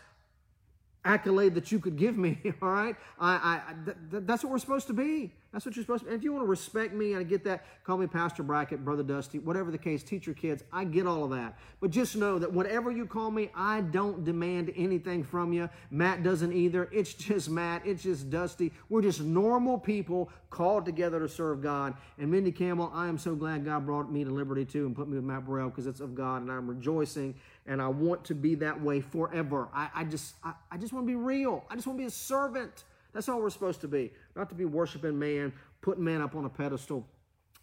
[1.05, 2.97] accolade that you could give me, all right?
[3.21, 5.33] I, I, th- that's what we're supposed to be.
[5.53, 6.13] That's what you're supposed to be.
[6.13, 7.67] And if you want to respect me, I get that.
[7.85, 10.65] Call me Pastor Brackett, Brother Dusty, whatever the case, teach your kids.
[10.73, 11.59] I get all of that.
[11.81, 15.69] But just know that whatever you call me, I don't demand anything from you.
[15.91, 16.89] Matt doesn't either.
[16.91, 17.83] It's just Matt.
[17.85, 18.73] It's just Dusty.
[18.89, 21.95] We're just normal people called together to serve God.
[22.19, 25.07] And Mindy Campbell, I am so glad God brought me to Liberty too and put
[25.07, 27.35] me with Matt Burrell because it's of God and I'm rejoicing
[27.67, 29.69] and I want to be that way forever.
[29.75, 31.65] I, I just I, I just want to be real.
[31.71, 32.85] I just want to be a servant.
[33.13, 34.11] That's all we're supposed to be.
[34.35, 37.07] Not to be worshiping man, putting man up on a pedestal,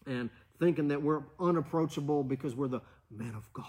[0.05, 0.29] and
[0.59, 3.65] thinking that we're unapproachable because we're the man of God.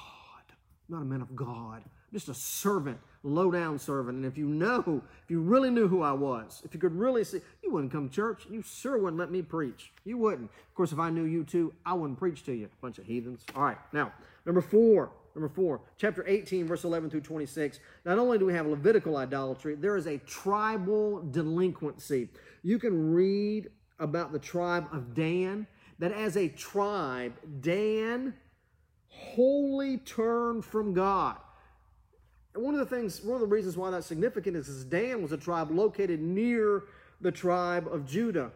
[0.89, 1.83] I'm not a man of God.
[1.85, 4.17] I'm just a servant, low down servant.
[4.17, 7.23] And if you know, if you really knew who I was, if you could really
[7.23, 8.47] see, you wouldn't come to church.
[8.51, 9.93] You sure wouldn't let me preach.
[10.05, 10.51] You wouldn't.
[10.51, 12.69] Of course, if I knew you too, I wouldn't preach to you.
[12.81, 13.45] Bunch of heathens.
[13.55, 14.13] All right, now,
[14.45, 15.13] number four.
[15.35, 17.79] Number four, chapter 18, verse 11 through 26.
[18.05, 22.29] Not only do we have Levitical idolatry, there is a tribal delinquency.
[22.62, 25.66] You can read about the tribe of Dan,
[25.99, 28.35] that as a tribe, Dan
[29.09, 31.37] wholly turned from God.
[32.55, 35.23] And one of the things, one of the reasons why that's significant is because Dan
[35.23, 36.85] was a tribe located near
[37.20, 38.51] the tribe of Judah.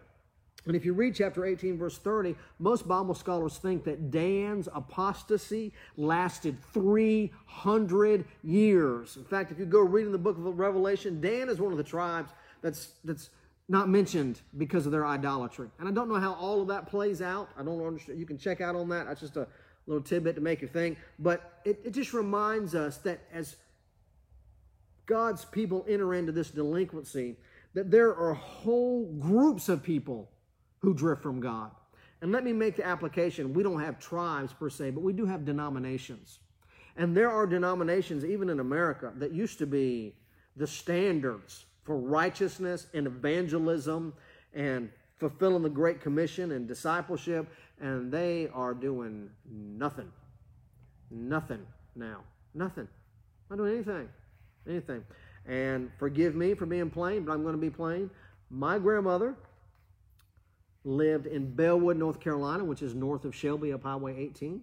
[0.66, 5.74] And if you read chapter 18, verse 30, most Bible scholars think that Dan's apostasy
[5.98, 9.16] lasted 300 years.
[9.18, 11.84] In fact, if you go reading the book of Revelation, Dan is one of the
[11.84, 12.30] tribes
[12.62, 13.28] that's, that's
[13.68, 15.68] not mentioned because of their idolatry.
[15.78, 17.48] And I don't know how all of that plays out.
[17.58, 18.18] I don't understand.
[18.18, 19.06] You can check out on that.
[19.06, 19.46] That's just a
[19.86, 20.98] little tidbit to make you think.
[21.18, 23.56] But it, it just reminds us that as
[25.06, 27.36] God's people enter into this delinquency,
[27.74, 30.30] that there are whole groups of people
[30.80, 31.70] who drift from God.
[32.20, 33.52] And let me make the application.
[33.52, 36.38] We don't have tribes per se, but we do have denominations.
[36.96, 40.14] And there are denominations, even in America, that used to be
[40.56, 44.12] the standards for righteousness and evangelism
[44.54, 47.46] and fulfilling the Great Commission and discipleship,
[47.80, 50.10] and they are doing nothing.
[51.10, 52.20] Nothing now.
[52.54, 52.88] Nothing.
[53.50, 54.08] Not doing anything.
[54.68, 55.04] Anything.
[55.46, 58.10] And forgive me for being plain, but I'm going to be plain.
[58.50, 59.34] My grandmother
[60.84, 64.60] lived in Belwood, North Carolina, which is north of Shelby up Highway 18.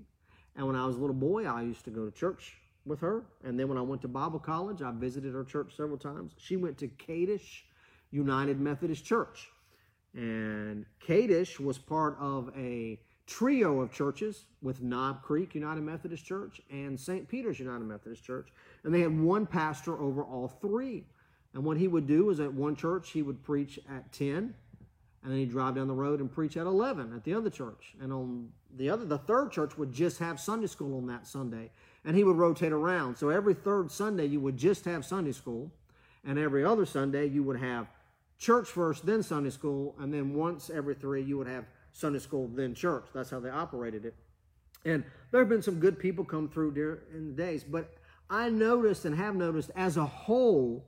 [0.55, 3.23] And when I was a little boy, I used to go to church with her.
[3.43, 6.33] And then when I went to Bible college, I visited her church several times.
[6.37, 7.65] She went to Kadesh
[8.11, 9.49] United Methodist Church.
[10.13, 16.59] And Kadesh was part of a trio of churches with Knob Creek United Methodist Church
[16.69, 17.27] and St.
[17.27, 18.49] Peter's United Methodist Church.
[18.83, 21.05] And they had one pastor over all three.
[21.53, 24.53] And what he would do is at one church, he would preach at 10,
[25.23, 27.93] and then he'd drive down the road and preach at 11 at the other church.
[28.01, 31.71] And on the other, the third church would just have Sunday school on that Sunday.
[32.03, 33.17] And he would rotate around.
[33.17, 35.71] So every third Sunday, you would just have Sunday school.
[36.23, 37.87] And every other Sunday, you would have
[38.37, 39.95] church first, then Sunday school.
[39.99, 43.05] And then once every three, you would have Sunday school, then church.
[43.13, 44.15] That's how they operated it.
[44.85, 47.63] And there have been some good people come through during in the days.
[47.63, 47.93] But
[48.29, 50.85] I noticed and have noticed as a whole,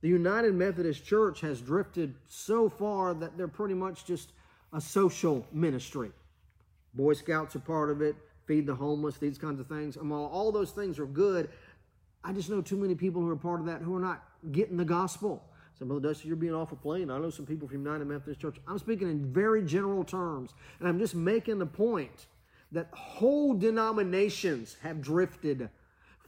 [0.00, 4.32] the United Methodist Church has drifted so far that they're pretty much just
[4.72, 6.10] a social ministry.
[6.94, 8.16] Boy Scouts are part of it,
[8.46, 9.96] feed the homeless, these kinds of things.
[9.96, 11.50] And while all those things are good,
[12.24, 14.76] I just know too many people who are part of that who are not getting
[14.76, 15.44] the gospel.
[15.78, 17.10] So, Brother Dusty, you're being awful plain.
[17.10, 18.56] I know some people from United Methodist Church.
[18.66, 22.26] I'm speaking in very general terms, and I'm just making the point
[22.72, 25.68] that whole denominations have drifted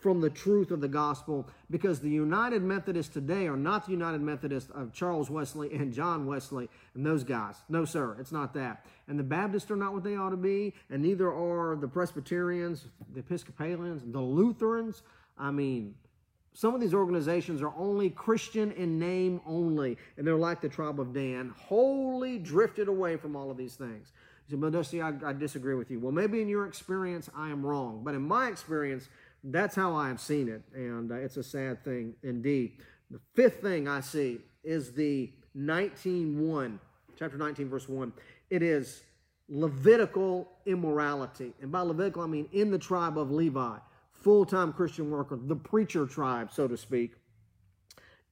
[0.01, 4.21] from the truth of the gospel because the United Methodists today are not the United
[4.21, 7.57] Methodists of Charles Wesley and John Wesley and those guys.
[7.69, 8.87] No, sir, it's not that.
[9.09, 12.87] And the Baptists are not what they ought to be, and neither are the Presbyterians,
[13.13, 15.03] the Episcopalians, the Lutherans.
[15.37, 15.95] I mean,
[16.55, 21.01] some of these organizations are only Christian in name only, and they're like the tribe
[21.01, 24.13] of Dan, wholly drifted away from all of these things.
[24.49, 26.01] You say, but Dusty, I, I disagree with you.
[26.01, 28.01] Well, maybe in your experience, I am wrong.
[28.03, 29.09] But in my experience,
[29.53, 32.79] that's how I have seen it, and uh, it's a sad thing indeed.
[33.11, 36.79] The fifth thing I see is the 19.1,
[37.19, 38.13] chapter 19, verse 1.
[38.51, 39.03] It is
[39.51, 41.55] Levitical immorality.
[41.63, 43.79] And by Levitical, I mean in the tribe of Levi,
[44.13, 47.13] full time Christian worker, the preacher tribe, so to speak.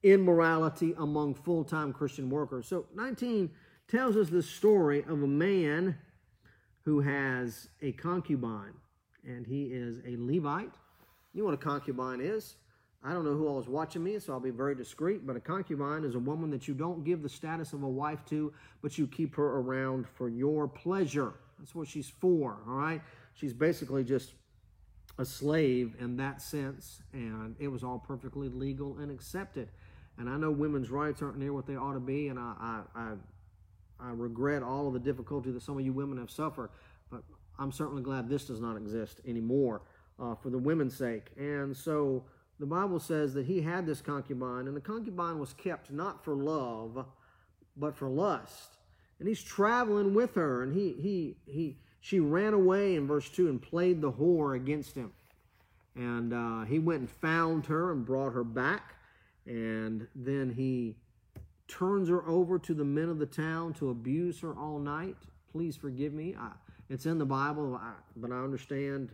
[0.02, 2.66] Immorality among full time Christian workers.
[2.66, 3.50] So 19
[3.88, 5.96] tells us the story of a man
[6.85, 8.74] who has a concubine,
[9.24, 10.74] and he is a Levite
[11.37, 12.57] you know what a concubine is?
[13.05, 15.40] I don't know who all is watching me, so I'll be very discreet, but a
[15.40, 18.96] concubine is a woman that you don't give the status of a wife to, but
[18.96, 21.35] you keep her around for your pleasure.
[21.59, 23.03] That's what she's for, all right?
[23.35, 24.33] She's basically just
[25.18, 29.68] a slave in that sense, and it was all perfectly legal and accepted.
[30.16, 33.01] And I know women's rights aren't near what they ought to be, and I, I,
[33.01, 33.12] I,
[34.01, 36.70] I regret all of the difficulty that some of you women have suffered,
[37.11, 37.22] but
[37.59, 39.83] I'm certainly glad this does not exist anymore
[40.20, 41.31] uh, for the women's sake.
[41.37, 42.24] And so
[42.59, 46.34] the Bible says that he had this concubine, and the concubine was kept not for
[46.34, 47.05] love,
[47.76, 48.78] but for lust.
[49.18, 53.49] And he's traveling with her, and he he he she ran away in verse two
[53.49, 55.12] and played the whore against him.
[55.95, 58.95] And uh, he went and found her and brought her back,
[59.47, 60.97] and then he
[61.68, 65.16] turns her over to the men of the town to abuse her all night.
[65.51, 66.34] Please forgive me.
[66.38, 66.53] I,
[66.88, 67.80] it's in the Bible,
[68.14, 69.11] but I understand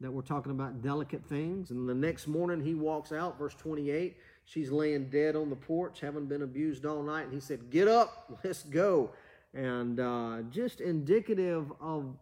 [0.00, 1.70] that we're talking about delicate things.
[1.70, 4.16] And the next morning he walks out, verse 28.
[4.44, 7.24] She's laying dead on the porch, having been abused all night.
[7.24, 9.10] And he said, Get up, let's go.
[9.52, 12.16] And uh, just indicative of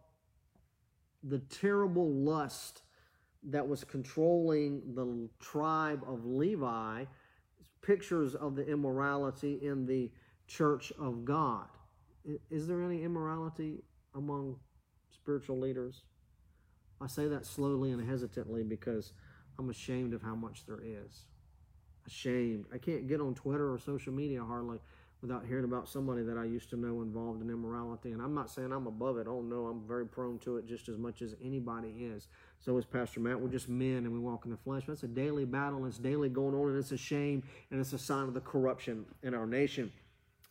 [1.23, 2.81] the terrible lust
[3.43, 7.05] that was controlling the tribe of Levi,
[7.81, 10.11] pictures of the immorality in the
[10.47, 11.67] church of God.
[12.49, 13.83] Is there any immorality
[14.15, 14.57] among
[15.09, 16.03] spiritual leaders?
[17.01, 19.13] I say that slowly and hesitantly because
[19.57, 21.25] I'm ashamed of how much there is.
[22.05, 22.65] Ashamed.
[22.73, 24.79] I can't get on Twitter or social media hardly
[25.21, 28.11] without hearing about somebody that I used to know involved in immorality.
[28.13, 29.27] And I'm not saying I'm above it.
[29.27, 32.27] Oh, no, I'm very prone to it just as much as anybody is.
[32.59, 33.39] So is Pastor Matt.
[33.39, 34.83] We're just men and we walk in the flesh.
[34.87, 35.85] That's a daily battle.
[35.85, 39.05] It's daily going on, and it's a shame, and it's a sign of the corruption
[39.23, 39.91] in our nation.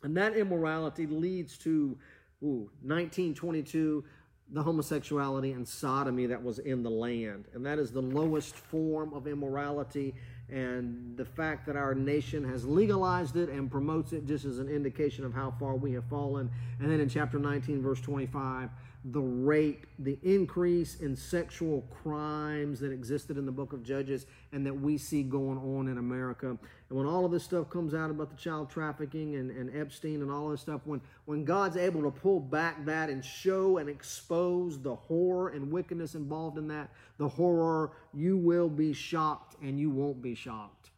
[0.03, 1.97] And that immorality leads to
[2.43, 4.05] ooh, 1922
[4.51, 7.47] the homosexuality and sodomy that was in the land.
[7.55, 10.15] And that is the lowest form of immorality.
[10.49, 14.69] And the fact that our nation has legalized it and promotes it just as an
[14.69, 16.51] indication of how far we have fallen.
[16.81, 18.71] And then in chapter 19, verse 25,
[19.05, 24.67] the rate, the increase in sexual crimes that existed in the book of Judges and
[24.67, 26.49] that we see going on in America.
[26.49, 26.59] And
[26.99, 30.31] when all of this stuff comes out about the child trafficking and, and Epstein and
[30.31, 34.81] all this stuff, when, when God's able to pull back that and show and expose
[34.81, 39.91] the horror and wickedness involved in that, the horror, you will be shocked and you
[39.91, 40.91] won't be shocked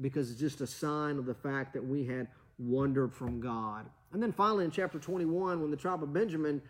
[0.00, 2.26] because it's just a sign of the fact that we had
[2.58, 3.86] wandered from God.
[4.12, 6.62] And then finally, in chapter 21, when the tribe of Benjamin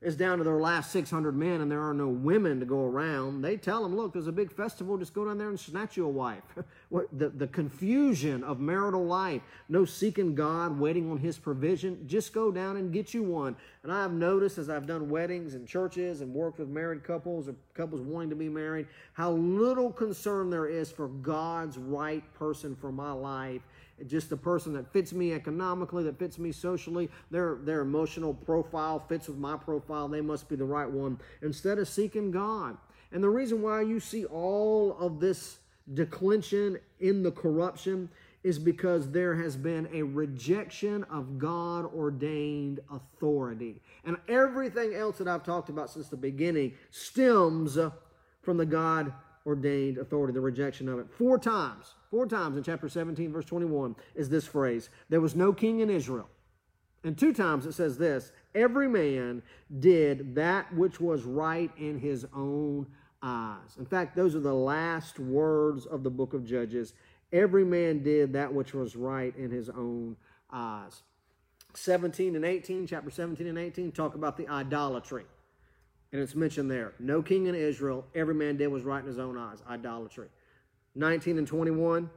[0.00, 3.42] is down to their last 600 men and there are no women to go around,
[3.42, 6.04] they tell them, look, there's a big festival, just go down there and snatch you
[6.04, 6.42] a wife.
[7.12, 12.52] the, the confusion of marital life, no seeking God, waiting on His provision, just go
[12.52, 13.56] down and get you one.
[13.82, 17.56] And I've noticed as I've done weddings and churches and worked with married couples or
[17.74, 22.92] couples wanting to be married, how little concern there is for God's right person for
[22.92, 23.62] my life
[24.06, 28.98] just the person that fits me economically, that fits me socially, their, their emotional profile
[28.98, 32.76] fits with my profile, they must be the right one, instead of seeking God.
[33.12, 35.58] And the reason why you see all of this
[35.94, 38.10] declension in the corruption
[38.44, 43.80] is because there has been a rejection of God ordained authority.
[44.04, 47.76] And everything else that I've talked about since the beginning stems
[48.42, 49.12] from the God
[49.44, 51.06] ordained authority, the rejection of it.
[51.10, 55.52] Four times, four times in chapter 17, verse 21, is this phrase there was no
[55.52, 56.28] king in Israel.
[57.04, 59.42] And two times it says this every man
[59.78, 62.86] did that which was right in his own
[63.22, 63.76] eyes.
[63.78, 66.94] In fact, those are the last words of the book of Judges.
[67.32, 70.16] Every man did that which was right in his own
[70.50, 71.02] eyes.
[71.74, 75.24] 17 and 18, chapter 17 and 18, talk about the idolatry
[76.12, 76.94] and it's mentioned there.
[76.98, 80.28] No king in Israel, every man did was right in his own eyes, idolatry.
[80.98, 82.10] 19 and 21,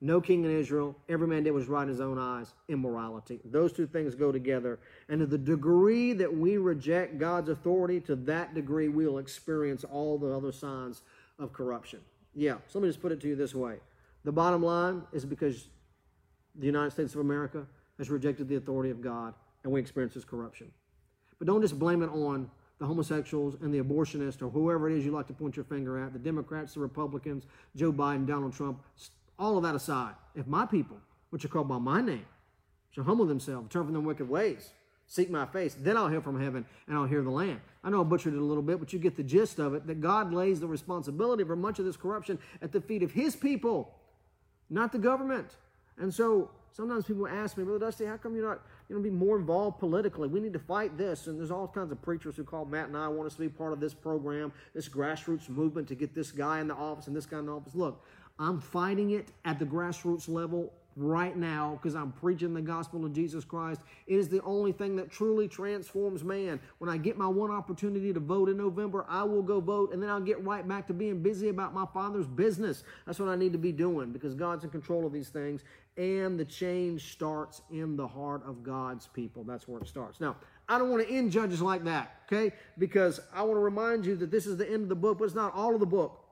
[0.00, 3.38] no king in Israel, every man did was right in his own eyes, immorality.
[3.44, 4.78] Those two things go together.
[5.08, 9.84] And to the degree that we reject God's authority, to that degree we will experience
[9.84, 11.02] all the other signs
[11.38, 12.00] of corruption.
[12.34, 13.76] Yeah, so let me just put it to you this way.
[14.24, 15.68] The bottom line is because
[16.54, 17.66] the United States of America
[17.98, 20.70] has rejected the authority of God and we experience this corruption.
[21.38, 22.50] But don't just blame it on
[22.80, 26.02] the homosexuals and the abortionists or whoever it is you like to point your finger
[26.02, 27.44] at, the Democrats, the Republicans,
[27.76, 28.80] Joe Biden, Donald Trump,
[29.38, 30.96] all of that aside, if my people,
[31.28, 32.24] which are called by my name,
[32.90, 34.70] shall humble themselves, turn from their wicked ways,
[35.06, 37.60] seek my face, then I'll hear from heaven and I'll hear the land.
[37.84, 39.86] I know I butchered it a little bit, but you get the gist of it
[39.86, 43.36] that God lays the responsibility for much of this corruption at the feet of his
[43.36, 43.94] people,
[44.70, 45.56] not the government.
[45.98, 49.08] And so sometimes people ask me, Brother Dusty, how come you're not you know, be
[49.08, 50.26] more involved politically.
[50.26, 51.28] We need to fight this.
[51.28, 53.48] And there's all kinds of preachers who call Matt and I want us to be
[53.48, 57.14] part of this program, this grassroots movement to get this guy in the office and
[57.14, 57.76] this guy in the office.
[57.76, 58.04] Look,
[58.40, 63.12] I'm fighting it at the grassroots level right now because I'm preaching the gospel of
[63.12, 63.80] Jesus Christ.
[64.06, 66.60] It is the only thing that truly transforms man.
[66.78, 70.02] When I get my one opportunity to vote in November, I will go vote and
[70.02, 72.82] then I'll get right back to being busy about my Father's business.
[73.06, 75.62] That's what I need to be doing because God's in control of these things
[75.96, 79.44] and the change starts in the heart of God's people.
[79.44, 80.20] That's where it starts.
[80.20, 80.36] Now,
[80.68, 82.54] I don't want to end Judges like that, okay?
[82.78, 85.24] Because I want to remind you that this is the end of the book, but
[85.24, 86.24] it's not all of the book.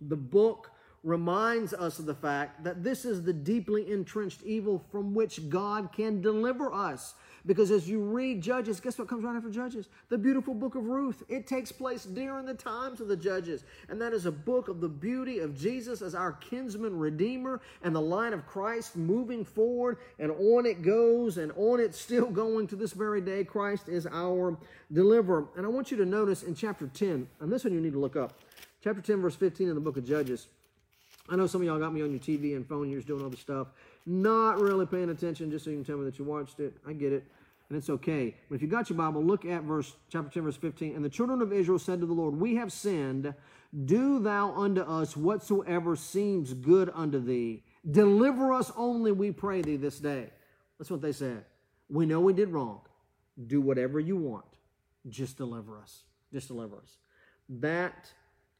[0.00, 0.70] The book
[1.02, 5.90] reminds us of the fact that this is the deeply entrenched evil from which God
[5.92, 7.14] can deliver us.
[7.44, 9.88] Because as you read Judges, guess what comes right after Judges?
[10.08, 11.24] The beautiful book of Ruth.
[11.28, 13.64] It takes place during the times of the Judges.
[13.88, 17.94] And that is a book of the beauty of Jesus as our kinsman redeemer and
[17.94, 19.98] the line of Christ moving forward.
[20.20, 23.42] And on it goes, and on it's still going to this very day.
[23.42, 24.56] Christ is our
[24.92, 25.48] deliverer.
[25.56, 28.00] And I want you to notice in chapter 10, and this one you need to
[28.00, 28.34] look up.
[28.84, 30.46] Chapter 10, verse 15 in the book of Judges.
[31.28, 33.22] I know some of y'all got me on your TV and phone, you're just doing
[33.22, 33.68] all this stuff
[34.06, 36.76] not really paying attention just so you can tell me that you watched it.
[36.86, 37.24] I get it.
[37.68, 38.36] And it's okay.
[38.48, 40.94] But if you got your Bible, look at verse chapter 10, verse 15.
[40.94, 43.32] And the children of Israel said to the Lord, We have sinned.
[43.86, 47.64] Do thou unto us whatsoever seems good unto thee.
[47.90, 50.28] Deliver us only, we pray thee, this day.
[50.78, 51.46] That's what they said.
[51.88, 52.82] We know we did wrong.
[53.46, 54.44] Do whatever you want.
[55.08, 56.02] Just deliver us.
[56.32, 56.98] Just deliver us.
[57.48, 58.10] That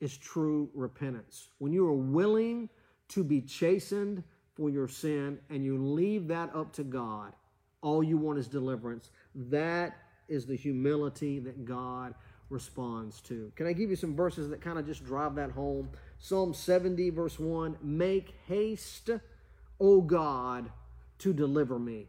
[0.00, 1.48] is true repentance.
[1.58, 2.68] When you are willing
[3.08, 4.24] to be chastened
[4.62, 7.32] for your sin and you leave that up to God,
[7.80, 9.10] all you want is deliverance.
[9.34, 9.98] That
[10.28, 12.14] is the humility that God
[12.48, 13.50] responds to.
[13.56, 15.90] Can I give you some verses that kind of just drive that home?
[16.20, 19.10] Psalm 70, verse 1 Make haste,
[19.80, 20.70] O God,
[21.18, 22.06] to deliver me.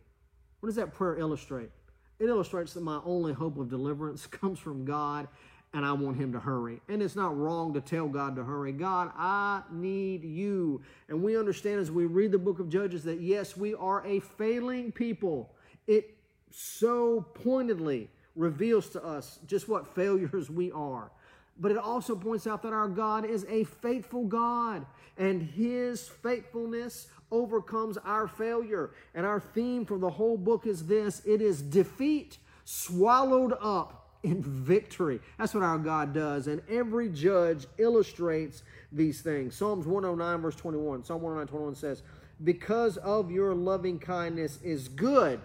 [0.59, 1.71] What does that prayer illustrate?
[2.19, 5.27] It illustrates that my only hope of deliverance comes from God
[5.73, 6.81] and I want him to hurry.
[6.87, 8.71] And it's not wrong to tell God to hurry.
[8.71, 10.81] God, I need you.
[11.09, 14.19] And we understand as we read the book of Judges that yes, we are a
[14.19, 15.51] failing people.
[15.87, 16.15] It
[16.51, 21.11] so pointedly reveals to us just what failures we are.
[21.59, 24.85] But it also points out that our God is a faithful God,
[25.17, 28.91] and His faithfulness overcomes our failure.
[29.13, 34.41] And our theme for the whole book is this it is defeat swallowed up in
[34.41, 35.19] victory.
[35.37, 36.47] That's what our God does.
[36.47, 39.55] And every judge illustrates these things.
[39.55, 41.03] Psalms 109, verse 21.
[41.03, 42.03] Psalm 109, 21 says,
[42.43, 45.41] Because of your loving kindness is good,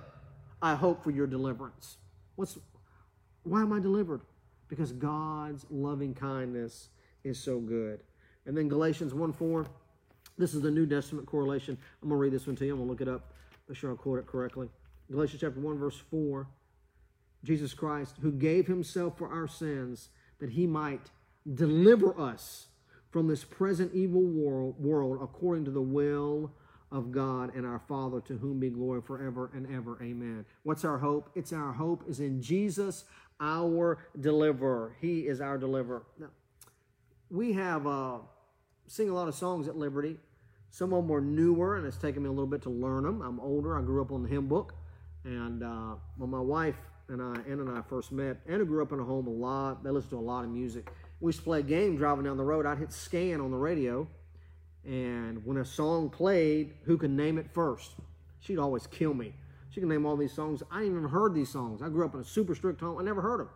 [0.62, 1.96] I hope for your deliverance.
[2.36, 2.58] What's
[3.44, 4.20] why am I delivered?
[4.68, 6.88] Because God's loving kindness
[7.24, 8.00] is so good.
[8.46, 9.66] And then Galatians 1 4.
[10.36, 11.76] This is the New Testament correlation.
[12.00, 12.72] I'm going to read this one to you.
[12.72, 13.32] I'm going to look it up.
[13.68, 14.68] Make sure I quote it correctly.
[15.10, 16.46] Galatians chapter 1, verse 4.
[17.44, 20.08] Jesus Christ, who gave himself for our sins
[20.40, 21.10] that he might
[21.54, 22.66] deliver us
[23.10, 26.52] from this present evil world, world according to the will
[26.90, 29.98] of God and our Father, to whom be glory forever and ever.
[30.02, 30.44] Amen.
[30.62, 31.30] What's our hope?
[31.34, 33.04] It's our hope is in Jesus,
[33.40, 34.96] our deliverer.
[35.00, 36.02] He is our deliverer.
[36.18, 36.28] Now,
[37.30, 38.18] we have uh,
[38.86, 40.16] sing a lot of songs at Liberty.
[40.70, 43.22] Some of them are newer, and it's taken me a little bit to learn them.
[43.22, 43.78] I'm older.
[43.78, 44.74] I grew up on the hymn book,
[45.24, 46.76] and uh, when my wife
[47.08, 49.82] and I, Anna and I first met, Anna grew up in a home a lot.
[49.82, 50.90] They listened to a lot of music.
[51.20, 52.66] We used to play a game driving down the road.
[52.66, 54.06] I'd hit scan on the radio,
[54.84, 57.92] and when a song played, who could name it first?
[58.40, 59.34] She'd always kill me.
[59.70, 60.62] She could name all these songs.
[60.70, 61.82] I ain't even heard these songs.
[61.82, 62.98] I grew up in a super strict home.
[62.98, 63.48] I never heard them.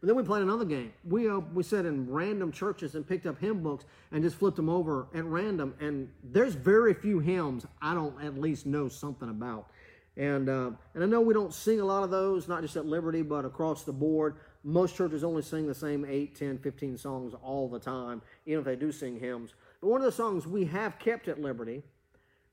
[0.00, 0.92] But then we played another game.
[1.08, 4.56] We uh, we sat in random churches and picked up hymn books and just flipped
[4.56, 5.74] them over at random.
[5.80, 9.70] And there's very few hymns I don't at least know something about.
[10.16, 12.86] And uh, and I know we don't sing a lot of those, not just at
[12.86, 14.36] Liberty, but across the board.
[14.62, 18.64] Most churches only sing the same 8, 10, 15 songs all the time, even if
[18.64, 19.54] they do sing hymns.
[19.80, 21.82] But one of the songs we have kept at Liberty,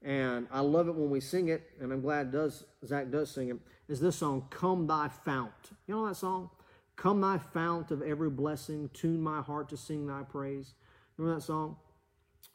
[0.01, 3.49] and I love it when we sing it, and I'm glad does Zach does sing
[3.49, 3.57] it,
[3.88, 5.51] is this song, Come Thy Fount.
[5.88, 6.49] You know that song?
[6.95, 10.74] Come thy fount of every blessing, tune my heart to sing thy praise.
[11.18, 11.78] Remember that song?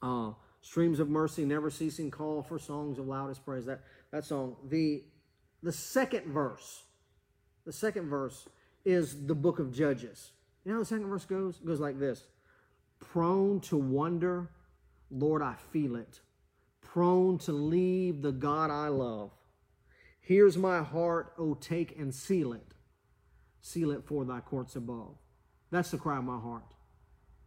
[0.02, 0.32] Uh,
[0.66, 3.66] Streams of mercy, never ceasing call for songs of loudest praise.
[3.66, 3.82] That
[4.12, 4.56] that song.
[4.68, 5.04] The
[5.62, 6.82] the second verse,
[7.64, 8.48] the second verse
[8.84, 10.32] is the book of Judges.
[10.64, 11.58] You know how the second verse goes?
[11.60, 12.24] It goes like this.
[13.00, 14.50] Prone to wonder,
[15.10, 16.20] Lord, I feel it.
[16.80, 19.30] Prone to leave the God I love.
[20.20, 22.66] Here's my heart, oh, take and seal it
[23.66, 25.16] seal it for thy courts above.
[25.70, 26.62] That's the cry of my heart.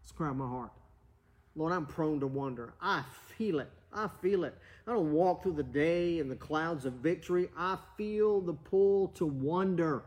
[0.01, 0.71] It's the cry of my heart.
[1.55, 2.73] Lord, I'm prone to wonder.
[2.81, 3.03] I
[3.37, 3.71] feel it.
[3.93, 4.55] I feel it.
[4.87, 7.49] I don't walk through the day in the clouds of victory.
[7.57, 10.03] I feel the pull to wonder.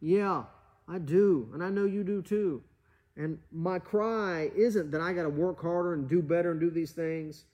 [0.00, 0.44] Yeah,
[0.88, 1.48] I do.
[1.52, 2.62] And I know you do too.
[3.16, 6.70] And my cry isn't that I got to work harder and do better and do
[6.70, 7.44] these things,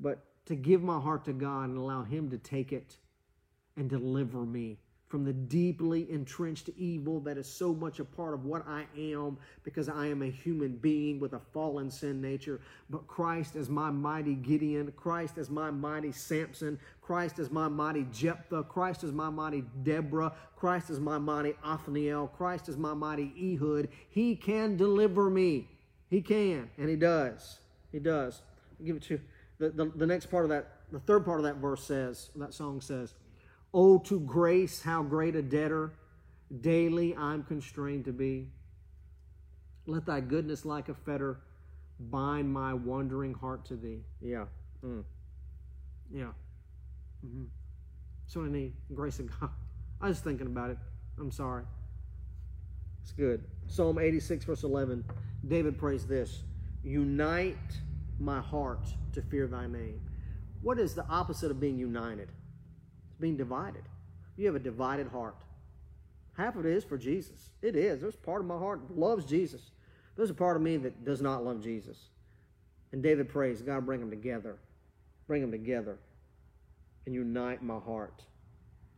[0.00, 2.96] but to give my heart to God and allow Him to take it
[3.76, 4.78] and deliver me
[5.08, 9.38] from the deeply entrenched evil that is so much a part of what I am
[9.62, 12.60] because I am a human being with a fallen sin nature.
[12.90, 18.06] But Christ is my mighty Gideon, Christ is my mighty Samson, Christ is my mighty
[18.12, 23.32] Jephthah, Christ is my mighty Deborah, Christ is my mighty Othniel, Christ is my mighty
[23.38, 23.88] Ehud.
[24.08, 25.68] He can deliver me.
[26.10, 27.58] He can, and He does.
[27.92, 28.42] He does.
[28.78, 29.20] I'll give it to you.
[29.58, 32.52] The, the, the next part of that, the third part of that verse says, that
[32.52, 33.14] song says,
[33.78, 35.92] Oh, to grace, how great a debtor
[36.62, 38.48] daily I'm constrained to be.
[39.86, 41.40] Let thy goodness like a fetter
[42.00, 44.00] bind my wandering heart to thee.
[44.22, 44.46] Yeah.
[44.82, 45.04] Mm.
[46.10, 46.30] Yeah.
[47.26, 47.44] Mm-hmm.
[48.32, 48.72] What I need.
[48.94, 49.50] Grace of God.
[50.00, 50.78] I was thinking about it.
[51.20, 51.64] I'm sorry.
[53.02, 53.44] It's good.
[53.66, 55.04] Psalm 86, verse 11.
[55.46, 56.44] David prays this
[56.82, 57.58] Unite
[58.18, 60.00] my heart to fear thy name.
[60.62, 62.30] What is the opposite of being united?
[63.20, 63.82] Being divided.
[64.36, 65.36] You have a divided heart.
[66.36, 67.50] Half of it is for Jesus.
[67.62, 68.00] It is.
[68.00, 69.70] There's part of my heart that loves Jesus.
[70.16, 71.96] There's a part of me that does not love Jesus.
[72.92, 74.58] And David prays, God, bring them together.
[75.26, 75.98] Bring them together
[77.06, 78.22] and unite my heart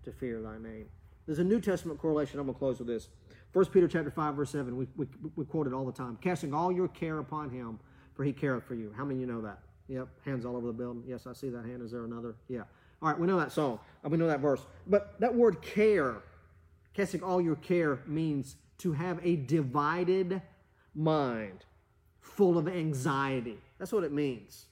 [0.05, 0.87] to fear thy name.
[1.27, 2.41] There's a New Testament correlation.
[2.41, 3.09] I'm going to close with this.
[3.53, 4.77] 1 Peter chapter 5, verse 7.
[4.77, 5.07] We, we,
[5.37, 6.19] we quote it all the time.
[6.21, 7.79] Casting all your care upon him,
[8.15, 8.93] for he careth for you.
[8.97, 9.61] How many of you know that?
[9.89, 10.09] Yep.
[10.25, 11.03] Hands all over the building.
[11.07, 11.83] Yes, I see that hand.
[11.83, 12.35] Is there another?
[12.49, 12.63] Yeah.
[13.01, 13.79] All right, we know that song.
[14.05, 14.65] We know that verse.
[14.87, 16.17] But that word care,
[16.95, 20.41] casting all your care, means to have a divided
[20.95, 21.65] mind
[22.21, 23.59] full of anxiety.
[23.79, 24.67] That's what it means.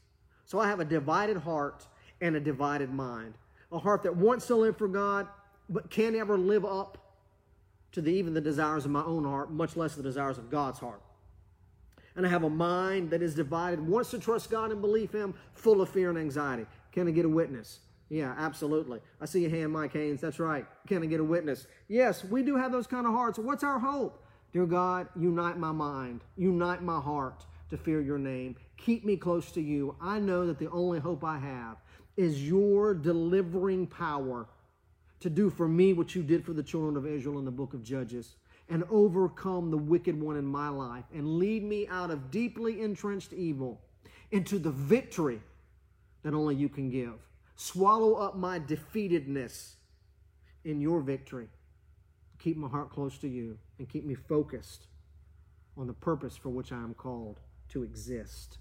[0.44, 1.86] So I have a divided heart
[2.20, 3.34] and a divided mind.
[3.72, 5.26] A heart that wants to live for God,
[5.68, 6.98] but can't ever live up
[7.92, 10.78] to the, even the desires of my own heart, much less the desires of God's
[10.78, 11.00] heart.
[12.14, 15.34] And I have a mind that is divided, wants to trust God and believe Him,
[15.54, 16.66] full of fear and anxiety.
[16.92, 17.80] Can I get a witness?
[18.08, 19.00] Yeah, absolutely.
[19.20, 20.20] I see your hand, Mike Haynes.
[20.20, 20.64] That's right.
[20.86, 21.66] Can I get a witness?
[21.88, 23.38] Yes, we do have those kind of hearts.
[23.38, 24.24] What's our hope?
[24.52, 28.56] Dear God, unite my mind, unite my heart to fear your name.
[28.76, 29.96] Keep me close to you.
[30.00, 31.76] I know that the only hope I have
[32.16, 34.46] is your delivering power
[35.20, 37.74] to do for me what you did for the children of Israel in the book
[37.74, 38.36] of Judges
[38.68, 43.32] and overcome the wicked one in my life and lead me out of deeply entrenched
[43.32, 43.80] evil
[44.30, 45.40] into the victory
[46.22, 47.14] that only you can give.
[47.56, 49.72] Swallow up my defeatedness
[50.64, 51.48] in your victory.
[52.38, 54.86] Keep my heart close to you and keep me focused
[55.76, 57.40] on the purpose for which I am called
[57.70, 58.58] to exist.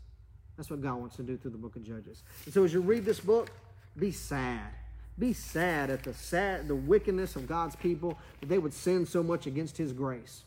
[0.58, 2.24] That's what God wants to do through the book of Judges.
[2.46, 3.50] And so as you read this book,
[3.98, 4.72] be sad.
[5.18, 9.24] Be sad at the sad the wickedness of God's people that they would sin so
[9.24, 10.44] much against his grace.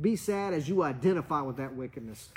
[0.00, 2.30] Be sad as you identify with that wickedness.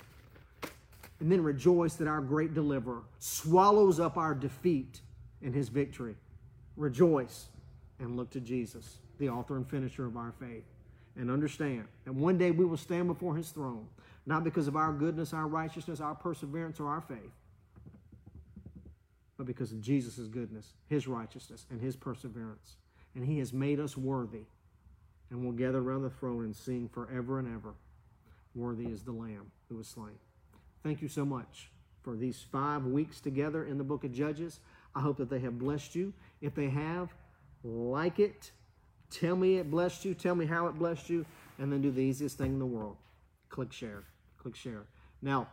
[1.20, 5.00] And then rejoice that our great deliverer swallows up our defeat
[5.44, 6.16] in his victory.
[6.76, 7.48] Rejoice
[8.00, 10.64] and look to Jesus, the author and finisher of our faith.
[11.16, 13.86] And understand that one day we will stand before his throne,
[14.26, 17.32] not because of our goodness, our righteousness, our perseverance, or our faith,
[19.38, 22.78] but because of Jesus' goodness, his righteousness, and his perseverance.
[23.14, 24.46] And he has made us worthy.
[25.30, 27.74] And we'll gather around the throne and sing forever and ever
[28.56, 30.18] Worthy is the Lamb who was slain.
[30.84, 31.70] Thank you so much
[32.04, 34.60] for these five weeks together in the book of Judges.
[34.96, 36.14] I hope that they have blessed you.
[36.42, 37.14] If they have,
[37.64, 38.52] like it.
[39.10, 40.14] Tell me it blessed you.
[40.14, 41.26] Tell me how it blessed you.
[41.60, 42.98] And then do the easiest thing in the world
[43.54, 44.04] click share.
[44.40, 44.84] Click share.
[45.22, 45.48] Now,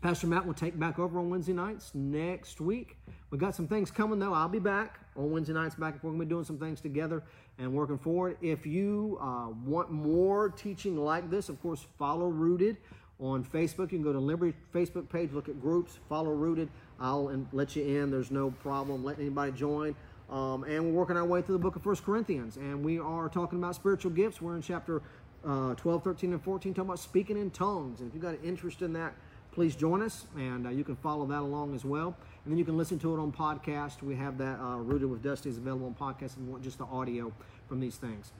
[0.00, 2.96] Pastor Matt will take back over on Wednesday nights next week.
[3.30, 4.32] We've got some things coming though.
[4.32, 5.74] I'll be back on Wednesday nights.
[5.74, 7.24] Back and we're to be doing some things together
[7.58, 8.36] and working forward.
[8.40, 12.76] If you uh, want more teaching like this, of course, follow Rooted
[13.18, 13.90] on Facebook.
[13.92, 16.68] You can go to Liberty Facebook page, look at groups, follow Rooted.
[17.00, 18.10] I'll let you in.
[18.10, 19.94] There's no problem letting anybody join.
[20.30, 23.28] Um, and we're working our way through the book of First Corinthians, and we are
[23.28, 24.40] talking about spiritual gifts.
[24.40, 25.02] We're in chapter
[25.44, 28.00] uh, 12, 13, and 14, talking about speaking in tongues.
[28.00, 29.12] And if you've got an interest in that,
[29.52, 32.16] please join us, and uh, you can follow that along as well.
[32.44, 34.02] And then you can listen to it on podcast.
[34.02, 36.78] We have that uh, Rooted with Dusty is available on podcast if you want just
[36.78, 37.32] the audio
[37.68, 38.32] from these things.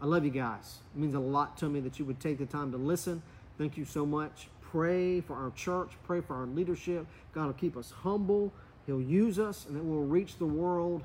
[0.00, 0.78] I love you guys.
[0.94, 3.22] It means a lot to me that you would take the time to listen.
[3.58, 4.48] Thank you so much.
[4.76, 7.06] Pray for our church, pray for our leadership.
[7.32, 8.52] God will keep us humble.
[8.84, 11.02] He'll use us, and that we'll reach the world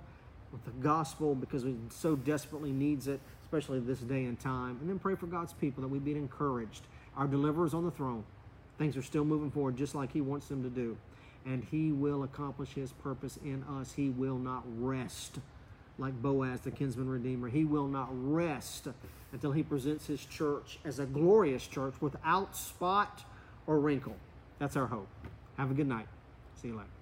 [0.52, 4.78] with the gospel because we so desperately needs it, especially this day and time.
[4.82, 6.82] And then pray for God's people that we be encouraged.
[7.16, 8.26] Our deliverer is on the throne.
[8.78, 10.98] Things are still moving forward just like He wants them to do.
[11.46, 13.94] And He will accomplish His purpose in us.
[13.94, 15.40] He will not rest
[15.98, 17.48] like Boaz, the kinsman redeemer.
[17.48, 18.90] He will not rest
[19.32, 23.24] until He presents His church as a glorious church without spot
[23.68, 24.16] or wrinkle.
[24.60, 25.08] That's our hope.
[25.58, 26.08] Have a good night.
[26.62, 27.01] See you later.